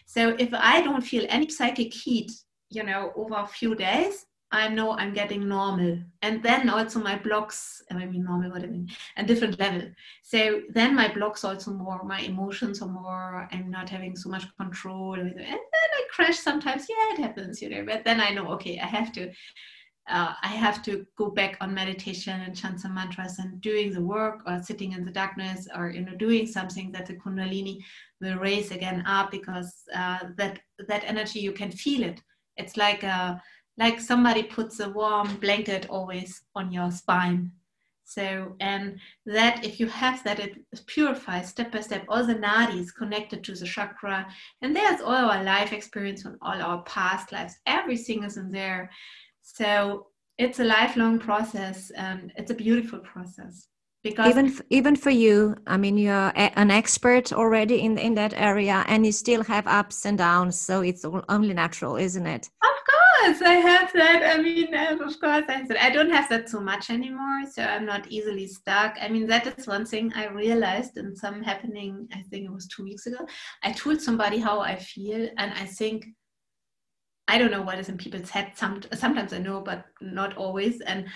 [0.07, 2.31] So if I don't feel any psychic heat,
[2.71, 5.99] you know, over a few days, I know I'm getting normal.
[6.21, 9.89] And then also my blocks, I mean normal, what I mean, a different level.
[10.23, 14.45] So then my blocks also more, my emotions are more, I'm not having so much
[14.57, 15.15] control.
[15.15, 15.59] And then
[15.99, 16.87] I crash sometimes.
[16.89, 17.83] Yeah, it happens, you know.
[17.85, 19.31] But then I know, okay, I have to
[20.07, 24.03] uh, I have to go back on meditation and chant some mantras and doing the
[24.03, 27.79] work or sitting in the darkness or you know doing something that the kundalini
[28.21, 32.21] will raise again up because uh, that that energy you can feel it.
[32.55, 33.41] It's like a
[33.77, 37.51] like somebody puts a warm blanket always on your spine.
[38.05, 42.93] So and that if you have that it purifies step by step all the nadis
[42.95, 44.27] connected to the chakra.
[44.61, 47.55] And there's all our life experience and all our past lives.
[47.65, 48.91] Everything is in there.
[49.41, 50.07] So
[50.37, 53.67] it's a lifelong process and it's a beautiful process.
[54.03, 58.35] Because even even for you i mean you're a, an expert already in in that
[58.35, 62.51] area and you still have ups and downs so it's all only natural isn't it?
[62.61, 62.94] Of course
[63.41, 66.59] i have that i mean of course i have that i don't have that so
[66.59, 70.97] much anymore so i'm not easily stuck i mean that is one thing i realized
[70.97, 73.25] in some happening i think it was two weeks ago
[73.63, 76.05] i told somebody how i feel and i think
[77.27, 78.59] I don't know what is in people's heads.
[78.59, 80.79] Some, sometimes I know, but not always.
[80.81, 81.07] And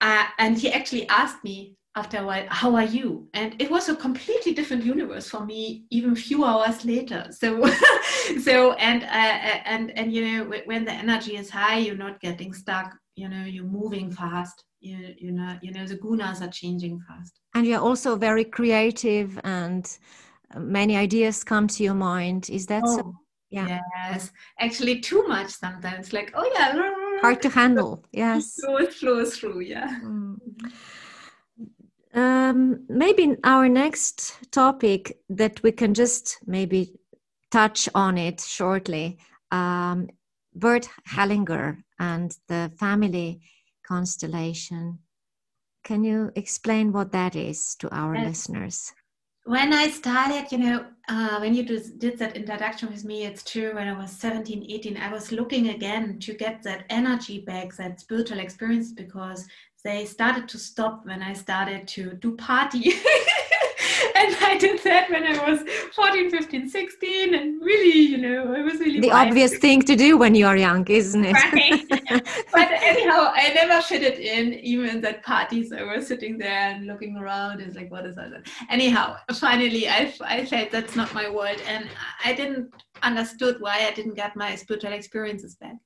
[0.00, 3.88] uh, and he actually asked me after a while, "How are you?" And it was
[3.88, 7.30] a completely different universe for me, even a few hours later.
[7.40, 7.66] So,
[8.40, 12.20] so and uh, uh, and and you know, when the energy is high, you're not
[12.20, 12.94] getting stuck.
[13.16, 14.64] You know, you're moving fast.
[14.80, 17.40] You you know, you know, the gunas are changing fast.
[17.54, 19.84] And you're also very creative, and
[20.56, 22.50] many ideas come to your mind.
[22.50, 22.96] Is that oh.
[22.96, 23.14] so?
[23.50, 23.78] yeah
[24.08, 26.72] yes actually too much sometimes like oh yeah
[27.20, 30.36] hard to handle yes So it flows through yeah mm.
[32.14, 36.94] Um, maybe our next topic that we can just maybe
[37.50, 39.18] touch on it shortly
[39.50, 40.08] um,
[40.54, 43.40] bert hellinger and the family
[43.86, 44.98] constellation
[45.84, 48.26] can you explain what that is to our yes.
[48.26, 48.92] listeners
[49.46, 53.74] when I started, you know, uh, when you did that introduction with me, it's true.
[53.74, 58.00] When I was 17, 18, I was looking again to get that energy back, that
[58.00, 59.46] spiritual experience, because
[59.84, 62.92] they started to stop when I started to do party.
[64.14, 65.60] and I did that when I was
[65.94, 70.16] 14, 15, 16, and really, you know, it was really the obvious thing to do
[70.16, 71.34] when you are young, isn't it?
[71.34, 71.84] Right.
[72.52, 75.70] but anyhow, I never fitted in, even in that parties.
[75.70, 77.60] I was sitting there and looking around.
[77.60, 78.30] It's like, what is that?
[78.70, 81.90] Anyhow, finally, I, I felt that's not my world, and
[82.24, 85.76] I didn't understood why I didn't get my spiritual experiences back.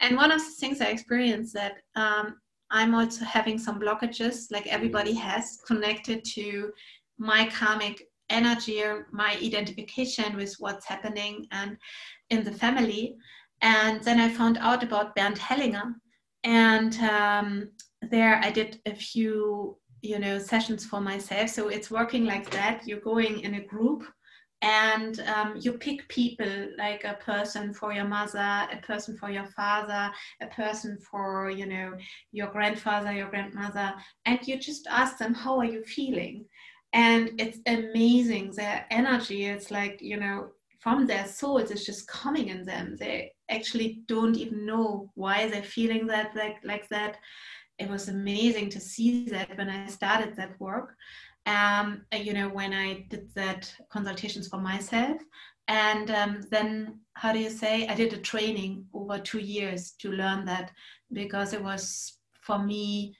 [0.00, 2.36] And one of the things I experienced that um,
[2.70, 6.72] I'm also having some blockages, like everybody has, connected to
[7.18, 11.76] my karmic energy or my identification with what's happening and
[12.30, 13.16] in the family.
[13.62, 15.94] And then I found out about Bert Hellinger,
[16.44, 17.70] and um,
[18.10, 21.50] there I did a few, you know, sessions for myself.
[21.50, 22.86] So it's working like that.
[22.86, 24.04] You're going in a group,
[24.62, 29.46] and um, you pick people like a person for your mother, a person for your
[29.46, 31.92] father, a person for you know
[32.32, 36.44] your grandfather, your grandmother, and you just ask them, "How are you feeling?"
[36.92, 40.48] and it's amazing their energy it's like you know
[40.86, 42.96] from their souls it's just coming in them.
[42.96, 47.16] They actually don't even know why they're feeling that like like that.
[47.78, 50.94] It was amazing to see that when i started that work
[51.46, 55.20] um, you know when i did that consultations for myself
[55.68, 60.10] and um, then how do you say i did a training over two years to
[60.10, 60.70] learn that
[61.12, 63.14] because it was for me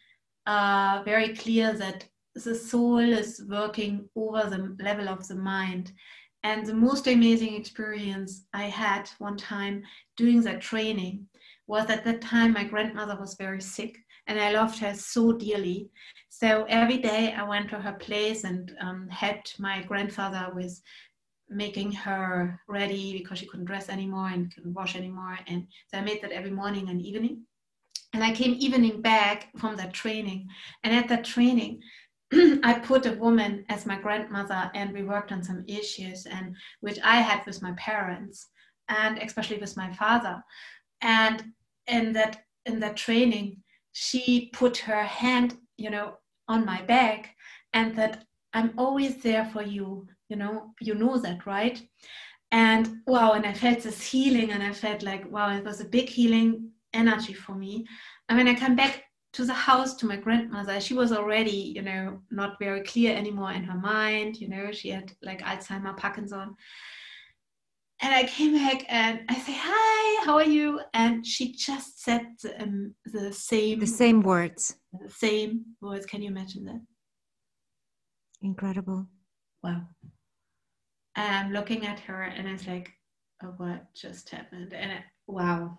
[0.47, 2.05] uh, very clear that
[2.37, 5.93] the soul is working over the level of the mind.
[6.43, 9.83] And the most amazing experience I had one time
[10.17, 11.27] doing that training
[11.67, 15.91] was at that time my grandmother was very sick and I loved her so dearly.
[16.29, 20.81] So every day I went to her place and um, helped my grandfather with
[21.49, 25.39] making her ready because she couldn't dress anymore and couldn't wash anymore.
[25.47, 27.43] And so I made that every morning and evening.
[28.13, 30.49] And I came evening back from that training.
[30.83, 31.81] And at that training,
[32.33, 36.99] I put a woman as my grandmother, and we worked on some issues, and which
[37.05, 38.49] I had with my parents,
[38.89, 40.43] and especially with my father.
[41.03, 41.53] And
[41.87, 43.63] in that in that training,
[43.99, 46.19] she put her hand, you know,
[46.49, 47.35] on my back
[47.73, 50.07] and that I'm always there for you.
[50.29, 51.81] You know, you know that, right?
[52.53, 55.87] And wow, and I felt this healing, and I felt like, wow, it was a
[55.87, 57.87] big healing energy for me.
[58.29, 61.81] And when I come back to the house to my grandmother, she was already, you
[61.81, 64.37] know, not very clear anymore in her mind.
[64.37, 66.55] You know, she had like Alzheimer, Parkinson.
[68.03, 72.27] And I came back and I say, "Hi, how are you?" And she just said
[72.43, 76.05] the, um, the same, the same words, the same words.
[76.05, 76.81] Can you imagine that?
[78.43, 79.07] Incredible.
[79.63, 79.89] Wow.
[81.17, 82.93] I'm looking at her and I was like,
[83.43, 84.75] oh, what just happened?
[84.75, 85.79] And it, wow.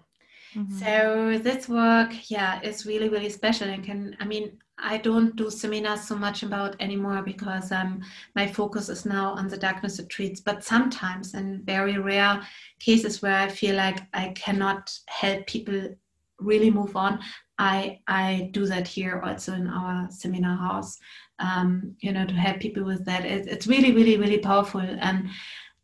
[0.55, 0.77] Mm-hmm.
[0.77, 5.49] So this work, yeah, is really, really special and can, I mean, I don't do
[5.49, 8.01] seminars so much about anymore because um,
[8.35, 10.39] my focus is now on the darkness retreats.
[10.39, 12.41] But sometimes, in very rare
[12.79, 15.95] cases where I feel like I cannot help people
[16.39, 17.19] really move on,
[17.57, 20.99] I I do that here also in our seminar house
[21.39, 23.25] um, you know, to help people with that.
[23.25, 24.81] It, it's really, really, really powerful.
[24.81, 25.29] And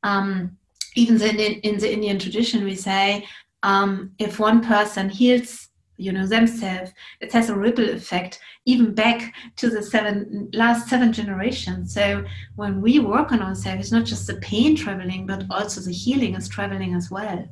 [0.03, 0.57] um,
[0.95, 3.27] even in, in the Indian tradition, we say
[3.63, 6.91] um, if one person heals, you know, themselves,
[7.21, 11.93] it has a ripple effect even back to the seven last seven generations.
[11.93, 12.23] So
[12.55, 16.35] when we work on ourselves, it's not just the pain traveling, but also the healing
[16.35, 17.47] is traveling as well.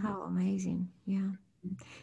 [0.00, 0.88] How amazing!
[1.06, 1.30] Yeah.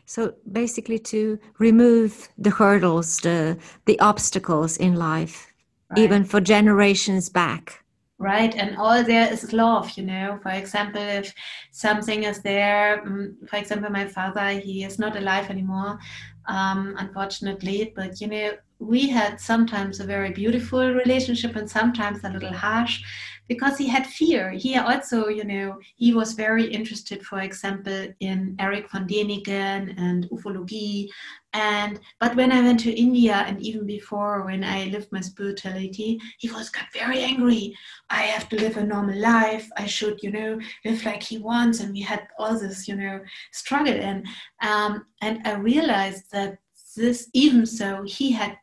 [0.05, 5.53] So basically, to remove the hurdles, the the obstacles in life,
[5.89, 5.99] right.
[5.99, 7.78] even for generations back.
[8.21, 9.91] Right, and all there is love.
[9.97, 11.33] You know, for example, if
[11.71, 15.97] something is there, mm, for example, my father, he is not alive anymore,
[16.45, 17.93] um, unfortunately.
[17.95, 23.01] But you know, we had sometimes a very beautiful relationship and sometimes a little harsh
[23.49, 24.51] because he had fear.
[24.51, 30.29] He also, you know, he was very interested, for example, in Erich von Däniken and
[30.29, 31.09] ufology.
[31.51, 36.21] And but when I went to India and even before when I lived my spirituality,
[36.37, 37.75] he was got very angry.
[38.11, 39.67] I have to live a normal life.
[39.75, 41.79] I should, you know, live like he wants.
[41.79, 43.19] And we had all this, you know,
[43.51, 43.99] struggle.
[44.09, 44.27] And
[44.61, 46.59] um, and I realized that
[46.95, 48.57] this, even so, he had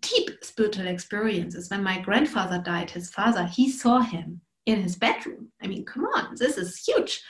[0.00, 1.70] deep spiritual experiences.
[1.70, 5.50] When my grandfather died, his father, he saw him in his bedroom.
[5.62, 7.22] I mean, come on, this is huge.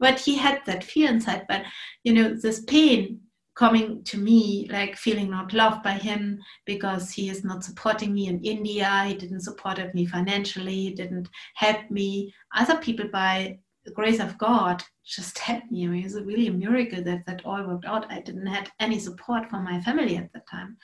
[0.00, 1.46] But he had that fear inside.
[1.48, 1.64] But,
[2.04, 3.20] you know, this pain
[3.56, 8.28] coming to me, like feeling not loved by him because he is not supporting me
[8.28, 12.32] in India, he didn't support me financially, he didn't help me.
[12.54, 15.86] Other people, by the grace of God, just helped me.
[15.86, 18.10] I mean, it's really a miracle that that all worked out.
[18.12, 20.76] I didn't have any support from my family at that time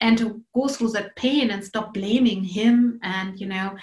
[0.00, 3.76] and to go through that pain and stop blaming him and you know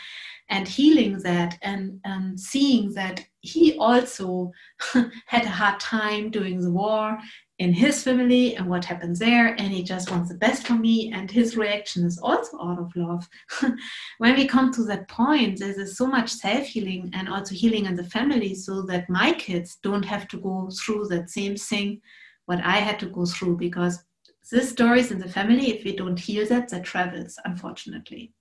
[0.50, 4.52] and healing that and, and seeing that he also
[5.26, 7.18] had a hard time doing the war
[7.58, 11.12] in his family and what happens there and he just wants the best for me
[11.14, 13.28] and his reaction is also out of love.
[14.18, 18.04] When we come to that point there's so much self-healing and also healing in the
[18.04, 22.02] family so that my kids don't have to go through that same thing
[22.46, 24.04] what i had to go through because
[24.52, 28.34] these stories in the family, if we don't heal that, that travels, unfortunately.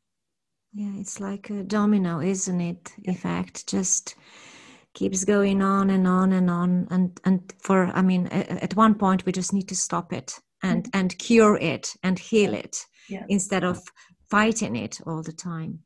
[0.72, 2.92] Yeah, it's like a domino, isn't it?
[3.04, 4.16] Effect just
[4.92, 9.24] keeps going on and on and on, and and for I mean, at one point
[9.24, 10.98] we just need to stop it and mm-hmm.
[10.98, 12.76] and cure it and heal it
[13.08, 13.24] yeah.
[13.28, 13.80] instead of
[14.30, 15.80] fighting it all the time.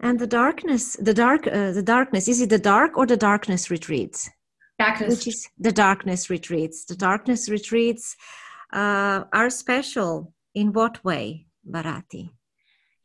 [0.00, 2.28] And the darkness, the dark, uh, the darkness.
[2.28, 4.30] Is it the dark or the darkness retreats?
[4.78, 5.10] Darkness.
[5.10, 6.84] which is the darkness retreats.
[6.84, 8.16] The darkness retreats
[8.72, 12.32] uh, are special in what way, Bharati?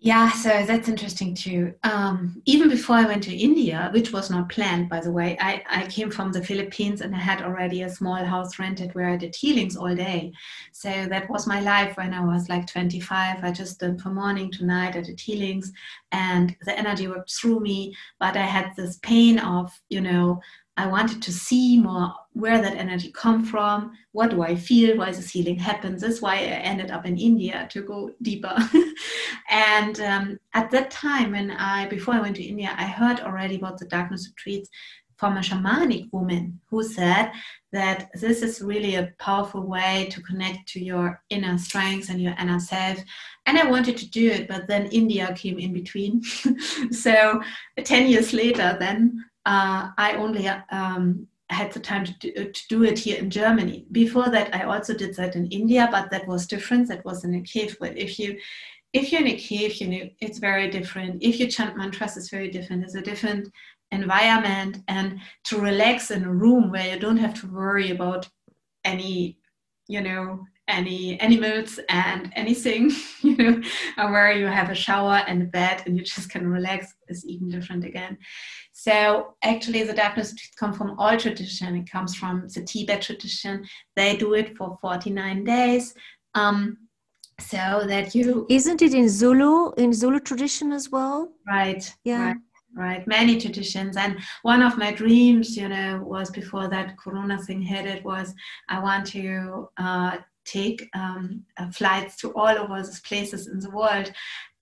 [0.06, 1.76] Yeah, so that's interesting too.
[1.84, 5.64] Um, even before I went to India, which was not planned, by the way, I,
[5.70, 9.16] I came from the Philippines and I had already a small house rented where I
[9.16, 10.34] did healings all day.
[10.74, 13.46] So that was my life when I was like 25.
[13.46, 15.72] I just did from morning to night, I did healings
[16.12, 17.96] and the energy worked through me.
[18.20, 20.42] But I had this pain of, you know,
[20.76, 23.92] I wanted to see more where that energy come from.
[24.12, 24.98] What do I feel?
[24.98, 26.02] Why this healing happens?
[26.02, 28.56] That's why I ended up in India to go deeper.
[29.50, 33.58] and um, at that time, when I before I went to India, I heard already
[33.58, 34.70] about the darkness retreats
[35.18, 37.32] from a shamanic woman who said
[37.72, 42.36] that this is really a powerful way to connect to your inner strengths and your
[42.40, 42.98] inner self.
[43.46, 46.24] And I wanted to do it, but then India came in between.
[46.92, 47.42] so
[47.82, 52.84] 10 years later, then uh, I only um, had the time to do, to do,
[52.84, 53.86] it here in Germany.
[53.92, 56.88] Before that, I also did that in India, but that was different.
[56.88, 57.78] That was in a cave.
[57.80, 58.38] But if you
[58.94, 61.22] if you're in a cave, you know it's very different.
[61.22, 62.84] If you chant mantras, it's very different.
[62.84, 63.50] It's a different
[63.92, 68.30] environment, and to relax in a room where you don't have to worry about
[68.86, 69.38] any
[69.88, 72.92] you know, any animals and anything,
[73.22, 73.62] you know,
[73.98, 77.50] where you have a shower and a bed and you just can relax is even
[77.50, 78.18] different again.
[78.84, 81.74] So actually the darkness comes from all tradition.
[81.78, 83.66] It comes from the Tibet tradition.
[83.96, 85.94] They do it for 49 days.
[86.36, 86.78] Um,
[87.40, 91.32] so that you isn't it in Zulu in Zulu tradition as well?
[91.48, 91.84] Right.
[92.04, 92.26] Yeah.
[92.26, 92.38] Right
[92.76, 97.62] right many traditions and one of my dreams you know was before that corona thing
[97.62, 98.34] hit it was
[98.68, 103.70] i want to uh, take um, uh, flights to all over these places in the
[103.70, 104.12] world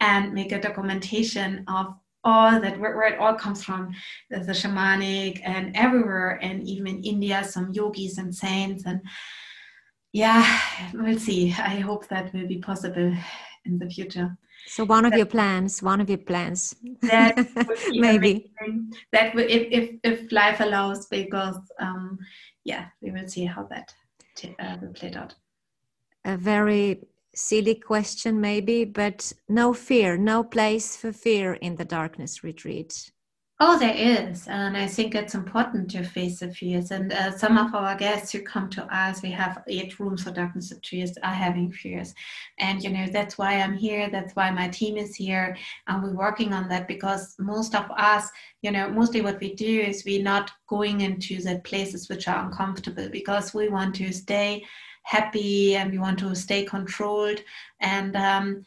[0.01, 3.93] and make a documentation of all that where, where it all comes from
[4.30, 9.01] the, the shamanic and everywhere and even in india some yogis and saints and
[10.13, 10.59] yeah
[10.93, 13.13] we'll see i hope that will be possible
[13.65, 17.36] in the future so one of that, your plans, one of your plans, that
[17.89, 18.93] maybe amazing.
[19.11, 22.19] that will, if, if if life allows, because um,
[22.63, 23.93] yeah, we will see how that
[24.36, 25.34] t- uh, will play out.
[26.26, 27.01] A very
[27.36, 33.11] silly question, maybe, but no fear, no place for fear in the darkness retreat.
[33.63, 34.47] Oh, there is.
[34.47, 36.89] And I think it's important to face the fears.
[36.89, 40.32] And uh, some of our guests who come to us, we have eight rooms for
[40.32, 42.15] darkness retreats, are having fears.
[42.57, 44.09] And, you know, that's why I'm here.
[44.09, 45.55] That's why my team is here.
[45.86, 48.27] And we're working on that because most of us,
[48.63, 52.43] you know, mostly what we do is we're not going into the places which are
[52.43, 54.63] uncomfortable because we want to stay
[55.04, 57.39] happy and we want to stay controlled.
[57.80, 58.66] And um,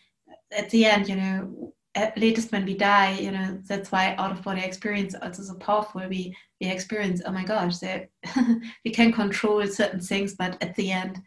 [0.56, 4.32] at the end, you know, at latest when we die, you know, that's why out
[4.32, 6.02] of body experience is so powerful.
[6.08, 7.76] We we experience, oh my gosh,
[8.84, 11.20] we can control certain things, but at the end,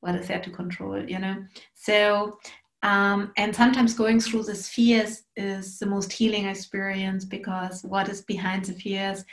[0.00, 1.44] what is there to control, you know?
[1.74, 2.38] So
[2.84, 8.20] um, and sometimes going through the fears is the most healing experience because what is
[8.20, 9.24] behind the fears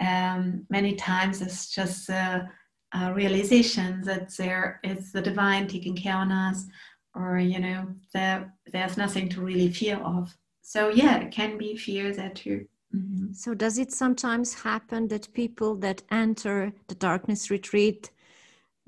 [0.00, 2.50] um, many times is just a,
[2.92, 6.66] a realization that there is the divine taking care of us
[7.14, 10.36] or you know there there's nothing to really fear of.
[10.62, 12.66] So yeah it can be fear there too.
[12.94, 13.32] Mm-hmm.
[13.34, 18.10] so does it sometimes happen that people that enter the darkness retreat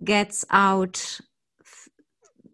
[0.02, 1.20] gets out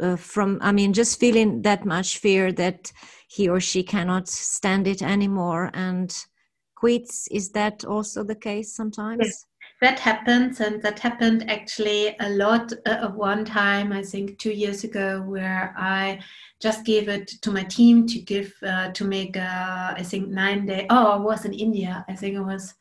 [0.00, 2.90] uh, from i mean just feeling that much fear that
[3.28, 6.26] he or she cannot stand it anymore and
[6.74, 7.28] quits?
[7.28, 9.24] Is that also the case sometimes?
[9.24, 9.44] Yes
[9.80, 14.84] that happens and that happened actually a lot uh, one time i think two years
[14.84, 16.18] ago where i
[16.60, 20.64] just gave it to my team to give uh, to make uh, i think nine
[20.66, 22.04] day oh i was in india.
[22.08, 22.74] I think it was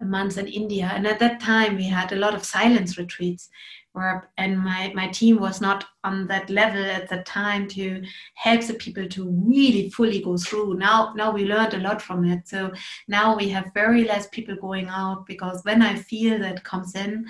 [0.00, 0.90] a month in india.
[0.94, 3.50] And at that time we had a lot of silence retreats
[3.98, 8.02] where and my my team was not on that level at the time to
[8.34, 10.74] help the people to really fully go through.
[10.74, 12.48] Now now we learned a lot from it.
[12.48, 12.72] So
[13.08, 17.26] now we have very less people going out because when i feel that comes in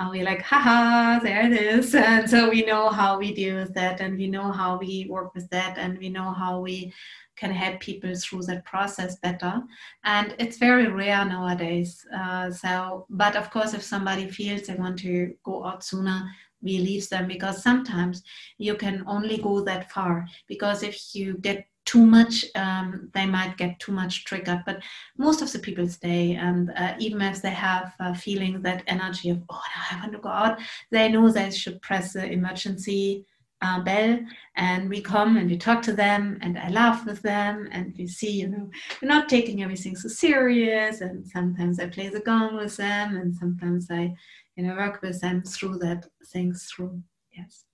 [0.00, 3.72] uh, we're like haha there it is and so we know how we deal with
[3.74, 6.92] that and we know how we work with that and we know how we
[7.38, 9.62] can help people through that process better.
[10.04, 12.04] And it's very rare nowadays.
[12.14, 16.28] Uh, so, but of course, if somebody feels they want to go out sooner,
[16.60, 18.22] we leave them because sometimes
[18.58, 20.26] you can only go that far.
[20.48, 24.62] Because if you get too much, um, they might get too much triggered.
[24.66, 24.82] But
[25.16, 29.30] most of the people stay, and uh, even if they have a feeling that energy
[29.30, 30.60] of oh, I want to go out,
[30.90, 33.24] they know they should press the emergency
[33.62, 34.20] uh, bell
[34.56, 38.06] and we come and we talk to them and I laugh with them and we
[38.06, 38.70] see, you know,
[39.00, 43.34] we're not taking everything so serious and sometimes I play the gong with them and
[43.34, 44.14] sometimes I,
[44.56, 47.02] you know, work with them through that things through.
[47.32, 47.64] Yes.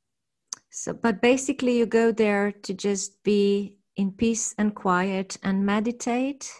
[0.70, 6.50] So, but basically you go there to just be in peace and quiet and meditate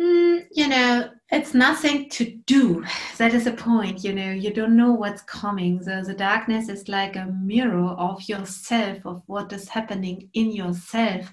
[0.00, 2.84] Mm, you know, it's nothing to do.
[3.18, 4.02] That is the point.
[4.02, 5.82] You know, you don't know what's coming.
[5.82, 11.30] So the darkness is like a mirror of yourself, of what is happening in yourself.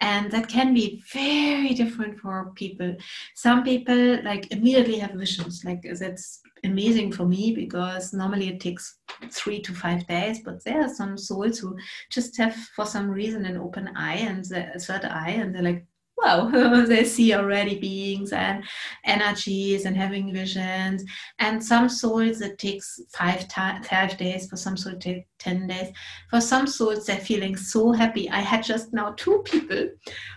[0.00, 2.96] And that can be very different for people.
[3.34, 5.64] Some people like immediately have visions.
[5.64, 8.98] Like that's amazing for me because normally it takes
[9.30, 11.76] three to five days, but there are some souls who
[12.10, 15.84] just have for some reason an open eye and a third eye and they're like,
[16.22, 18.64] wow, they see already beings and
[19.04, 21.04] energies and having visions.
[21.38, 25.92] And some souls it takes five, five days, for some souls takes 10 days.
[26.30, 28.28] For some souls, they're feeling so happy.
[28.30, 29.88] I had just now two people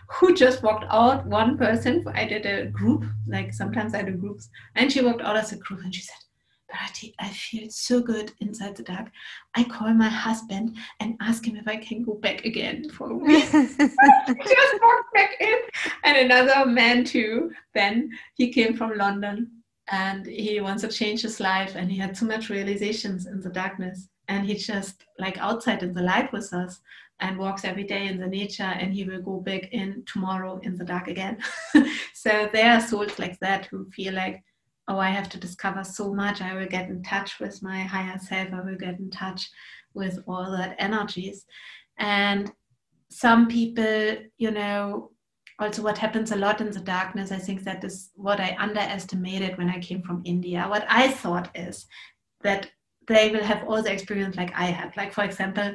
[0.10, 1.26] who just walked out.
[1.26, 5.38] One person, I did a group, like sometimes I do groups, and she walked out
[5.38, 6.16] as a group and she said,
[6.72, 9.12] Bharati, I feel so good inside the dark.
[9.56, 13.16] I call my husband and ask him if I can go back again for a
[13.16, 13.44] week.
[13.52, 15.58] just walked back in.
[16.04, 19.52] And another man too, Ben, he came from London.
[19.92, 23.50] and he wants to change his life and he had so much realizations in the
[23.50, 26.80] darkness and he just like outside in the light with us
[27.20, 30.76] and walks every day in the nature and he will go back in tomorrow in
[30.76, 31.38] the dark again
[32.14, 34.44] so there are souls like that who feel like
[34.88, 36.42] oh i have to discover so much.
[36.42, 38.50] I will get in touch with my higher self.
[38.54, 39.50] I will get in touch
[39.94, 41.46] with all that energies.
[41.98, 42.52] And
[43.10, 45.12] some people you know
[45.60, 49.58] also what happens a lot in the darkness i think that is what i underestimated
[49.58, 50.66] when i came from india.
[50.68, 51.86] What i thought is
[52.42, 52.72] that
[53.08, 54.96] they will have all the experience like i had.
[54.96, 55.74] Like for example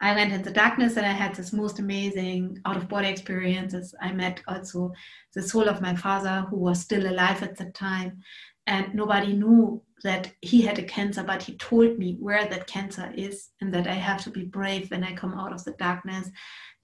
[0.00, 3.94] i went in the darkness and i had this most amazing out of body experiences.
[4.00, 4.92] I met also
[5.34, 8.20] the soul of my father who was still alive at the time
[8.66, 13.12] and nobody knew that he had a cancer but he told me where that cancer
[13.16, 16.30] is and that i have to be brave when i come out of the darkness.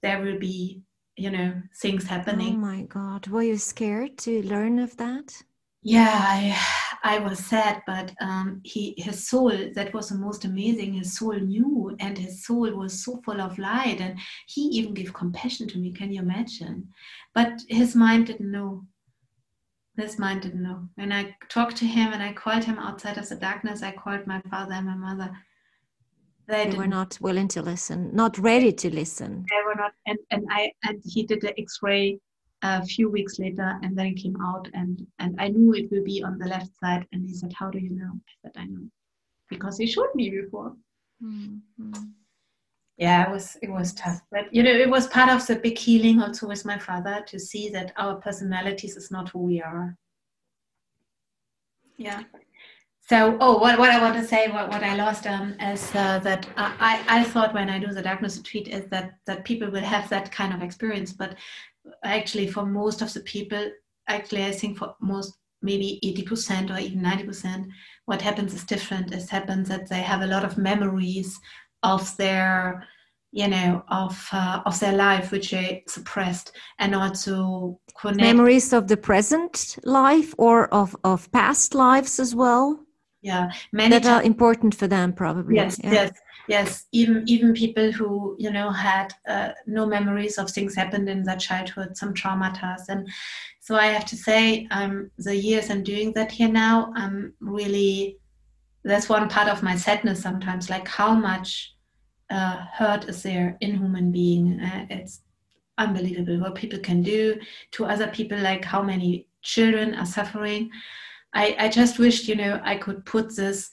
[0.02, 0.82] There will be
[1.16, 2.54] you know things happening.
[2.54, 3.26] Oh my god.
[3.28, 5.42] Were you scared to learn of that?
[5.82, 10.94] Yeah i i was sad but um he his soul that was the most amazing
[10.94, 15.12] his soul knew and his soul was so full of light and he even gave
[15.12, 16.88] compassion to me can you imagine?
[17.34, 18.84] But his mind didn't know.
[19.96, 20.88] His mind didn't know.
[20.94, 23.82] When i talked to him and i called him outside of the darkness.
[23.82, 25.30] I called my father and my mother.
[26.48, 29.46] They, they were not willing to listen, not ready to listen.
[29.48, 32.18] They were not, and, and I and he did the X-ray
[32.62, 36.04] a few weeks later, and then it came out, and and I knew it will
[36.04, 38.64] be on the left side, and he said, "How do you know?" I said, "I
[38.64, 38.88] know,
[39.48, 40.74] because he showed me before."
[41.22, 41.92] Mm-hmm.
[42.96, 45.78] Yeah, it was it was tough, but you know, it was part of the big
[45.78, 49.96] healing also with my father to see that our personalities is not who we are.
[51.96, 52.22] Yeah
[53.08, 56.18] so oh what, what i want to say what, what i lost um, is uh,
[56.20, 59.82] that I, I thought when i do the darkness retreat is that that people will
[59.82, 61.34] have that kind of experience but
[62.04, 63.70] actually for most of the people
[64.08, 67.66] actually i think for most maybe 80% or even 90%
[68.06, 69.12] what happens is different.
[69.12, 71.38] It happens that they have a lot of memories
[71.82, 72.86] of their
[73.34, 78.20] you know of uh, of their life which they suppressed and also connect.
[78.20, 82.78] Memories of the present life or of of past lives as well?
[83.22, 83.50] Yeah.
[83.72, 85.56] Many that are important for them probably.
[85.56, 85.92] Yes yeah.
[85.92, 86.10] yes
[86.48, 91.22] yes even even people who you know had uh, no memories of things happened in
[91.22, 93.08] their childhood some traumas and
[93.60, 98.18] so i have to say um, the years i'm doing that here now i'm really
[98.84, 101.72] that's one part of my sadness sometimes like how much
[102.32, 104.60] uh, hurt is there in human being?
[104.60, 105.20] Uh, it's
[105.78, 107.38] unbelievable what people can do
[107.72, 110.70] to other people like how many children are suffering.
[111.34, 113.70] I, I just wished, you know, I could put this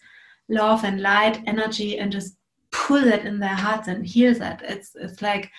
[0.50, 2.36] love and light energy and just
[2.72, 4.62] pull that in their hearts and heal that.
[4.64, 5.52] It's it's like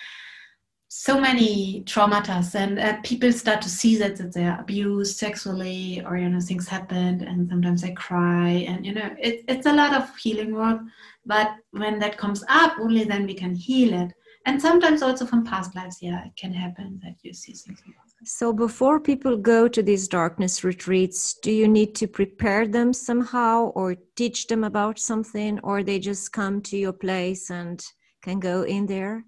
[0.93, 6.17] so many traumas and uh, people start to see that, that they're abused sexually or
[6.17, 9.93] you know things happened and sometimes they cry and you know it, it's a lot
[9.93, 10.81] of healing work.
[11.25, 14.11] But when that comes up only then we can heal it.
[14.45, 17.81] And sometimes also from past lives yeah it can happen that you see things
[18.23, 23.71] so, before people go to these darkness retreats, do you need to prepare them somehow
[23.73, 27.83] or teach them about something, or they just come to your place and
[28.21, 29.25] can go in there?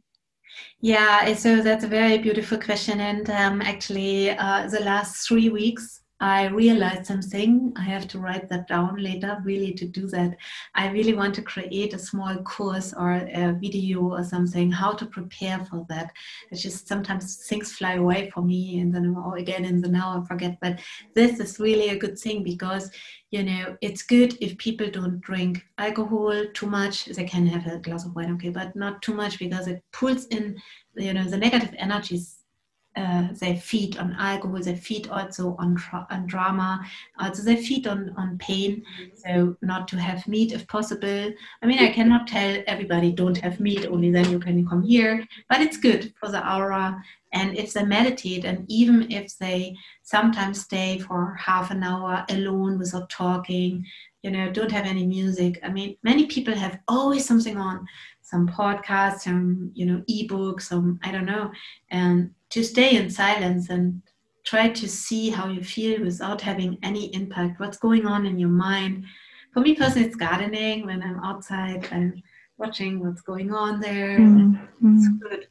[0.80, 3.00] Yeah, so that's a very beautiful question.
[3.00, 7.74] And um, actually, uh, the last three weeks, I realized something.
[7.76, 10.38] I have to write that down later, really, to do that.
[10.74, 15.06] I really want to create a small course or a video or something, how to
[15.06, 16.14] prepare for that.
[16.50, 20.18] It's just sometimes things fly away for me and then oh, again in the now
[20.18, 20.58] I forget.
[20.62, 20.80] But
[21.14, 22.90] this is really a good thing because,
[23.32, 27.04] you know, it's good if people don't drink alcohol too much.
[27.04, 30.28] They can have a glass of wine, okay, but not too much because it pulls
[30.28, 30.56] in,
[30.96, 32.43] you know, the negative energies
[32.96, 36.80] uh, they feed on alcohol, they feed also on, tra- on drama,
[37.20, 38.84] also they feed on, on pain.
[39.16, 41.32] So not to have meat if possible.
[41.62, 45.26] I mean, I cannot tell everybody don't have meat, only then you can come here,
[45.50, 47.02] but it's good for the aura.
[47.32, 52.78] And if they meditate, and even if they sometimes stay for half an hour alone
[52.78, 53.84] without talking,
[54.22, 55.60] you know, don't have any music.
[55.64, 57.88] I mean, many people have always something on,
[58.22, 61.52] some podcasts, some, you know, ebooks, some, I don't know.
[61.90, 64.00] And to stay in silence and
[64.44, 67.60] try to see how you feel without having any impact.
[67.60, 69.06] What's going on in your mind?
[69.54, 70.86] For me personally, it's gardening.
[70.86, 72.22] When I'm outside, I'm
[72.60, 74.20] watching what's going on there.
[74.20, 74.96] Mm-hmm.
[74.96, 75.48] It's good.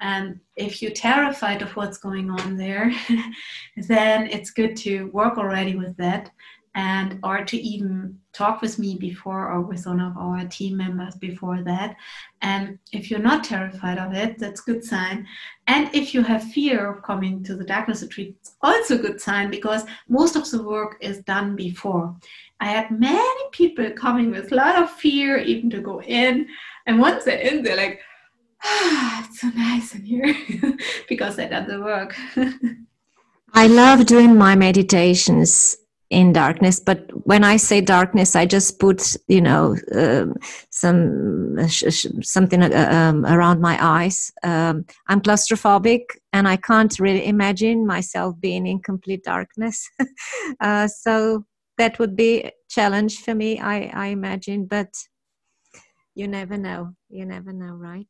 [0.00, 2.90] And if you're terrified of what's going on there,
[3.76, 6.30] then it's good to work already with that
[6.76, 11.14] and or to even talk with me before or with one of our team members
[11.16, 11.96] before that.
[12.42, 15.26] And if you're not terrified of it that's good sign.
[15.66, 19.50] And if you have fear of coming to the darkness retreat it's also good sign
[19.50, 22.14] because most of the work is done before.
[22.60, 26.46] I had many people coming with a lot of fear even to go in.
[26.84, 28.00] And once they're in they're like
[28.62, 30.36] ah, it's so nice in here
[31.08, 32.14] because they done the work.
[33.54, 35.78] I love doing my meditations
[36.10, 36.80] in darkness.
[36.80, 40.26] But when i say darkness i just put you know uh,
[40.70, 44.32] some uh, sh- sh- something uh, um, around my eyes.
[44.42, 46.02] Um, i'm claustrophobic
[46.32, 49.88] and i can't really imagine myself being in complete darkness.
[50.60, 51.44] Uh, so
[51.76, 54.88] that would be a challenge for me i i imagine but
[56.16, 56.94] you never know.
[57.10, 58.08] You never know right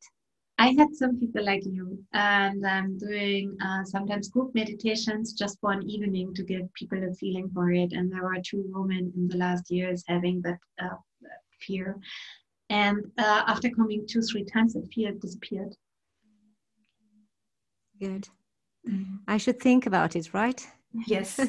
[0.59, 5.71] I had some people like you, and I'm doing uh, sometimes group meditations just for
[5.71, 7.93] an evening to give people a feeling for it.
[7.93, 10.95] And there were two women in the last years having that uh,
[11.61, 11.97] fear.
[12.69, 15.75] And uh, after coming two, three times, that fear disappeared.
[17.99, 18.27] Good.
[18.87, 19.15] Mm-hmm.
[19.27, 20.65] I should think about it, right?
[21.05, 21.39] Yes.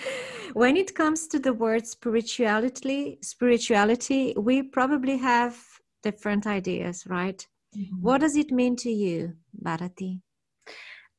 [0.52, 5.56] when it comes to the word spirituality, spirituality, we probably have
[6.02, 7.46] different ideas, right?
[7.76, 7.96] Mm-hmm.
[8.00, 10.20] What does it mean to you, Bharati?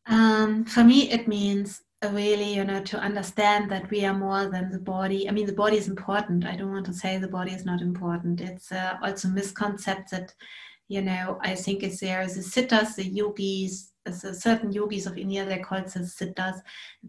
[0.08, 4.72] Um, for me, it means really, you know, to understand that we are more than
[4.72, 5.28] the body.
[5.28, 6.46] I mean, the body is important.
[6.46, 8.42] I don't want to say the body is not important.
[8.42, 10.34] It's uh, also misconcept that,
[10.88, 15.60] you know, I think it's there the siddhas, the yogis, certain yogis of India, they
[15.60, 16.60] call it the siddhas.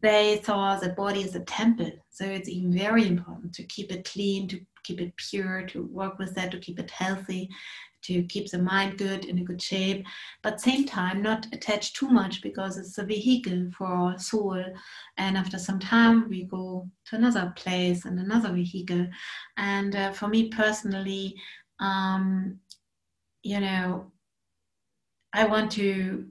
[0.02, 1.92] They saw the body as a temple.
[2.10, 6.18] So it's even very important to keep it clean, to keep it pure, to work
[6.18, 7.48] with that, to keep it healthy
[8.02, 10.06] to keep the mind good in a good shape,
[10.42, 14.62] but same time not attach too much because it's a vehicle for our soul.
[15.16, 19.06] And after some time, we go to another place and another vehicle.
[19.56, 21.36] And uh, for me personally,
[21.78, 22.58] um,
[23.42, 24.10] you know,
[25.32, 26.26] I want to,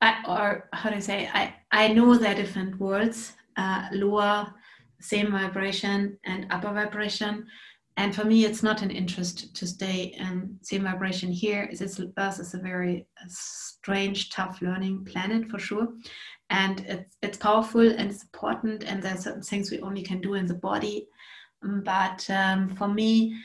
[0.00, 4.52] I, or how do I say, I, I know there are different worlds, uh, lower,
[5.00, 7.46] same vibration, and upper vibration
[7.96, 11.68] and for me it's not an interest to stay in same vibration here.
[11.70, 15.88] This earth is a very strange tough learning planet for sure.
[16.50, 20.20] And it's, it's powerful and it's important and there are certain things we only can
[20.20, 21.06] do in the body.
[21.62, 23.36] Um, but um, for me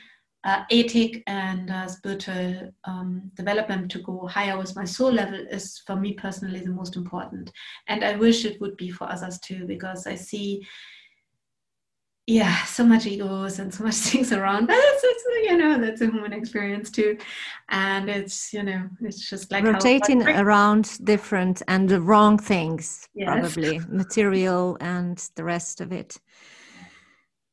[0.42, 5.82] uh, ethic and uh, spiritual um, development to go higher with my soul level is
[5.86, 7.52] for me personally the most important.
[7.86, 10.66] And i wish it would be for others too because i see
[12.30, 14.66] yeah, so much egos and so much things around.
[14.66, 17.18] But it's, it's you know that's a human experience too,
[17.70, 23.26] and it's you know it's just like rotating around different and the wrong things, yes.
[23.28, 26.18] probably material and the rest of it.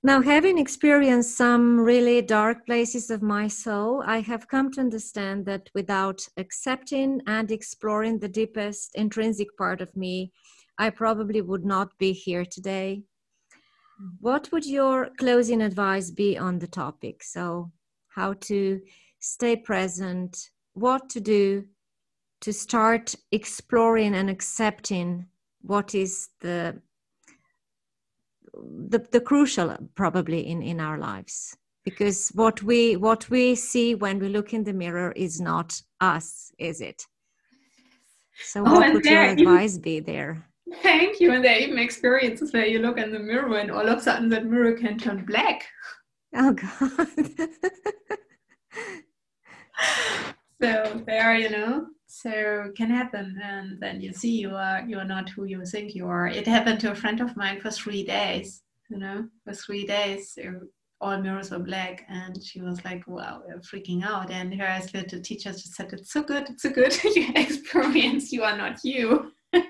[0.04, 5.48] Now, having experienced some really dark places of my soul, I have come to understand
[5.48, 10.32] that without accepting and exploring the deepest intrinsic part of me,
[10.78, 13.02] I probably would not be here today
[14.20, 17.24] what would your closing advice be on the topic?
[17.24, 17.72] So,
[18.08, 18.82] how to
[19.20, 21.66] stay present, what to do
[22.42, 25.26] to start exploring and accepting
[25.62, 26.82] what is the
[28.90, 31.56] the, the crucial probably in, in our lives?
[31.84, 36.52] Because what we what we see when we look in the mirror is not us
[36.58, 37.06] is it?
[38.44, 40.48] So oh, what would your advice be there
[40.82, 41.34] Thank you.
[41.34, 44.02] And there are even experiences where you look in the mirror and all of a
[44.02, 45.66] sudden that mirror can turn black.
[46.36, 47.08] Oh God.
[50.62, 53.40] so there, you know, so can happen.
[53.42, 56.28] And then you see you are you are not who you think you are.
[56.28, 60.38] It happened to a friend of mine for three days, you know, for three days.
[61.00, 65.52] all mirrors were black and she was like wow freaking out and her little teacher
[65.52, 69.32] just said it's so good it's so good you experience you are not you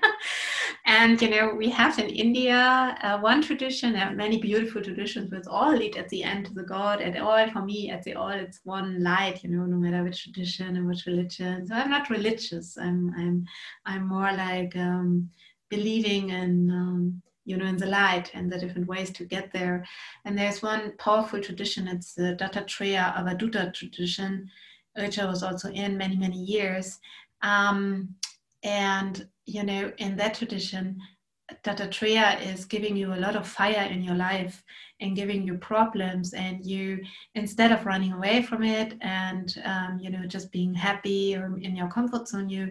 [0.88, 5.46] and you know we have in india uh, one tradition are many beautiful traditions which
[5.46, 8.30] all lead at the end to the god and all for me at the all
[8.30, 11.66] it's one light you know no matter which tradition and which religion.
[11.66, 12.78] So i'm not religious.
[12.78, 13.44] I'm i'm
[13.84, 15.28] i'm more like um,
[15.68, 19.84] believing in um, you know in the light and the different ways to get there.
[20.24, 24.48] And there's one powerful tradition it's the dattatreya avadhuta tradition
[24.96, 26.98] which i was also in many many years.
[27.42, 28.16] Um,
[28.62, 30.98] and you know, in that tradition,
[31.64, 34.62] Dattatreya is giving you a lot of fire in your life
[35.00, 37.00] and giving you problems, and you
[37.34, 41.74] instead of running away from it and um, you know just being happy or in
[41.74, 42.70] your comfort zone, you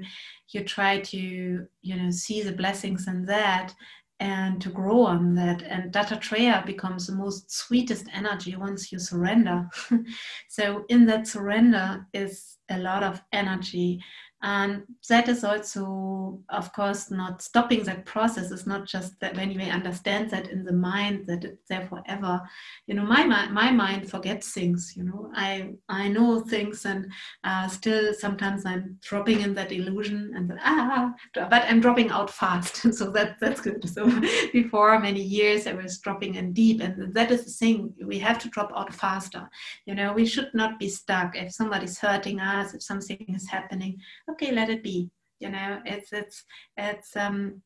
[0.50, 3.74] you try to you know see the blessings in that
[4.20, 5.62] and to grow on that.
[5.64, 9.70] And Dattatreya becomes the most sweetest energy once you surrender.
[10.50, 14.02] so, in that surrender is a lot of energy
[14.44, 18.52] and that is also of course not stopping that process.
[18.52, 21.88] It's not just that when you may understand that in the mind that it's there
[21.88, 22.42] forever.
[22.86, 25.32] You know my my mind forgets things you know.
[25.34, 27.12] I i know things and
[27.44, 32.30] uh, still sometimes i'm dropping in that illusion and then, ah but i'm dropping out
[32.30, 32.86] fast.
[32.98, 33.88] So that that's good.
[33.90, 34.06] So
[34.54, 36.82] before many years i was dropping in deep.
[36.82, 37.94] And that is the thing.
[38.04, 39.50] We have to drop out faster.
[39.88, 41.36] You know we should not be stuck.
[41.36, 44.00] If somebody's hurting us if something is happening
[44.30, 45.10] okay let it be.
[45.40, 46.44] You know it's it's
[46.78, 47.62] it's um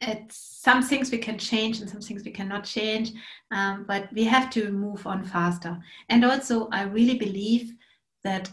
[0.00, 3.12] it's some things we can change and some things we cannot change
[3.50, 5.78] um, but we have to move on faster.
[6.08, 7.74] And also i really believe
[8.24, 8.48] that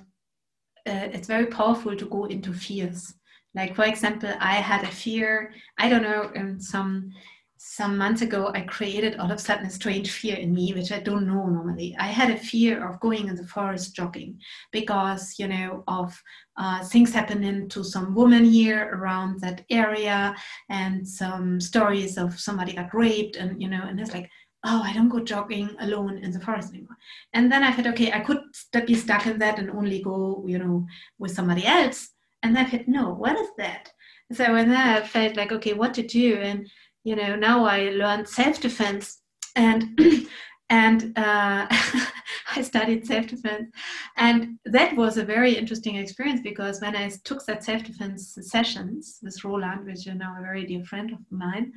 [0.87, 3.13] uh, it's very powerful to go into fears.
[3.53, 7.11] Like for example i had a fear i don't know in some
[7.57, 10.91] some months ago, I created all of a sudden a strange fear in me, which
[10.91, 11.95] I don't know normally.
[11.99, 14.39] I had a fear of going in the forest jogging
[14.71, 16.21] because, you know, of
[16.57, 20.35] uh, things happening to some woman here around that area
[20.69, 24.29] and some stories of somebody got raped and, you know, and it's like,
[24.63, 26.97] oh, I don't go jogging alone in the forest anymore.
[27.33, 28.39] And then I thought, okay, I could
[28.85, 30.85] be stuck in that and only go, you know,
[31.19, 32.09] with somebody else.
[32.43, 33.91] And I thought, no, what is that?
[34.33, 36.35] So and then I felt like, okay, what to do?
[36.35, 36.69] And
[37.07, 39.21] you know now i learned self-defense
[39.55, 39.99] and
[40.69, 41.65] and uh,
[42.55, 43.71] I studied self-defense,
[44.17, 49.43] and that was a very interesting experience because when I took that self-defense sessions with
[49.43, 51.71] Roland, which is now a very dear friend of mine,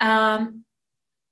[0.00, 0.64] um,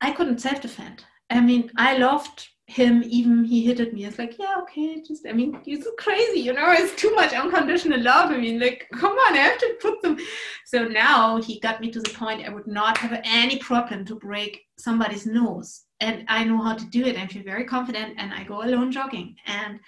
[0.00, 1.04] I couldn't self-defend.
[1.28, 4.04] I mean, I loved him even he hit at me.
[4.04, 7.32] It's like yeah okay just i mean you're so crazy you know it's too much
[7.32, 8.30] unconditional love.
[8.30, 10.18] I mean like come on i have to put them
[10.64, 14.16] so now he got me to the point i would not have any problem to
[14.16, 15.84] break somebody's nose.
[16.00, 17.16] And i know how to do it.
[17.16, 19.36] I feel very confident and i go alone jogging.
[19.46, 19.78] And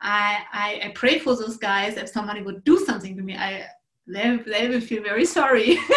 [0.00, 3.36] i i, I pray for those guys if somebody would do something to me.
[3.36, 3.66] I
[4.06, 5.78] they, they will feel very sorry.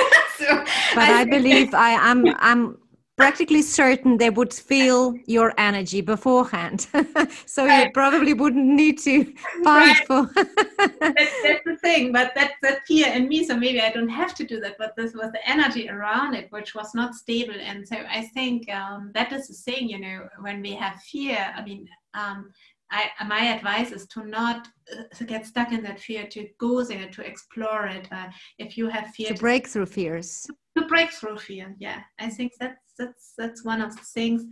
[0.42, 0.66] So
[0.96, 2.78] but i, I believe i am I'm, I'm
[3.22, 6.88] practically certain they would feel your energy beforehand
[7.45, 7.86] so right.
[7.86, 9.26] you probably wouldn't need to
[9.63, 10.07] fight right.
[10.07, 14.09] for that's, that's, the thing but that's that fear in me so maybe i don't
[14.09, 17.59] have to do that but this was the energy around it which was not stable
[17.59, 21.53] and so i think um, that is the thing you know when we have fear
[21.55, 22.51] i mean um,
[22.91, 27.09] I, my advice is to not uh, get stuck in that fear, to go there,
[27.09, 28.07] to explore it.
[28.11, 30.45] Uh, if you have fear, to, to break through fears.
[30.47, 32.01] To, to break through fear, yeah.
[32.19, 34.45] I think that's that's that's one of the things,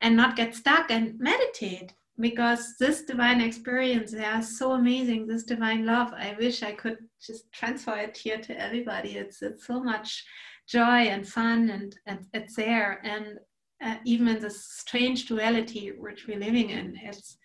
[0.00, 5.26] and not get stuck and meditate because this divine experience, they are so amazing.
[5.26, 9.16] This divine love, I wish I could just transfer it here to everybody.
[9.16, 10.24] It's it's so much
[10.68, 13.00] joy and fun, and, and it's there.
[13.04, 13.38] And
[13.84, 17.38] uh, even in this strange duality which we're living in, it's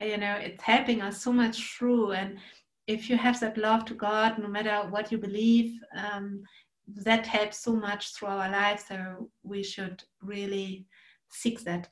[0.00, 2.38] you know it's helping us so much through and
[2.86, 6.42] if you have that love to god no matter what you believe um,
[6.86, 10.86] that helps so much through our lives so we should really
[11.28, 11.88] seek that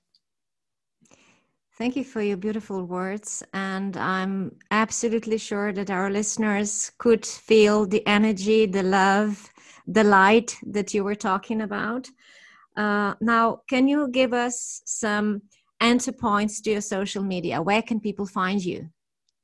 [1.76, 3.42] Thank you for your beautiful words.
[3.52, 9.52] And I'm absolutely sure that our listeners could feel the energy, the love,
[9.84, 12.08] the light that you were talking about.
[12.76, 15.42] Uh, now, can you give us some
[15.84, 17.60] enter points to your social media.
[17.60, 18.88] Where can people find you?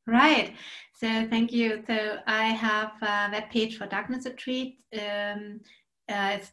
[0.07, 0.55] Right.
[1.01, 1.83] So thank you.
[1.87, 4.83] So I have a web page for Darkness Retreat.
[4.93, 5.63] Um,
[6.11, 6.53] uh, it's,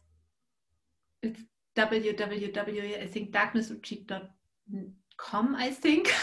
[1.22, 1.40] it's
[1.76, 3.02] www.
[3.02, 5.54] I think darknessretreat.com.
[5.54, 6.08] I think.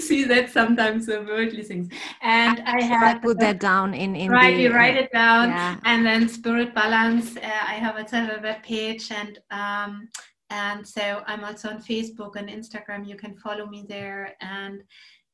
[0.00, 1.88] See that sometimes the worldly things.
[2.20, 4.56] And I have put that down in in right.
[4.56, 5.76] The, you write it down, yeah.
[5.84, 7.36] and then Spirit Balance.
[7.36, 9.38] Uh, I have a, a web page and.
[9.52, 10.08] Um,
[10.52, 13.06] and so I'm also on Facebook and Instagram.
[13.06, 14.34] You can follow me there.
[14.40, 14.82] And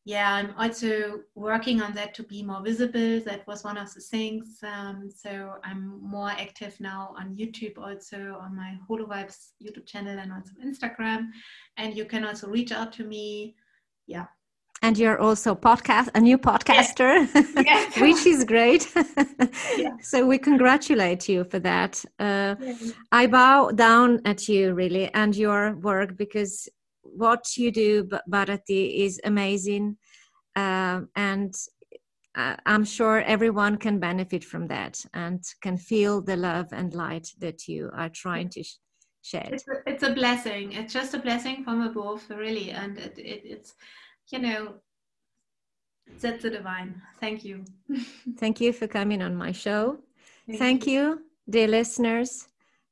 [0.07, 3.21] yeah, I'm also working on that to be more visible.
[3.25, 4.61] That was one of the things.
[4.63, 10.33] Um, so I'm more active now on YouTube, also on my HoloVibes YouTube channel and
[10.33, 11.31] also Instagram.
[11.77, 13.57] And you can also reach out to me.
[14.07, 14.27] Yeah,
[14.83, 17.27] and you're also podcast a new podcaster
[18.01, 18.87] which is great
[19.77, 19.97] yeah.
[20.01, 22.55] so we congratulate you for that uh,
[23.11, 26.69] i bow down at you really and your work because
[27.15, 29.97] what you do bharati is amazing
[30.57, 31.55] uh, and
[32.37, 37.29] uh, i'm sure everyone can benefit from that and can feel the love and light
[37.39, 38.77] that you are trying to sh-
[39.23, 43.19] shed it's a, it's a, blessing it's just a blessing from above really and it,
[43.19, 43.75] it, it's
[44.31, 44.75] you know,
[46.21, 47.01] that's the divine.
[47.21, 47.65] Thank you.
[48.39, 49.99] Thank you for coming on my show.
[50.47, 50.93] Thank, Thank you.
[50.93, 52.49] you, dear listeners.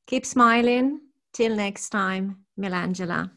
[0.06, 1.00] Keep smiling.
[1.32, 3.28] Till next time, Milangela.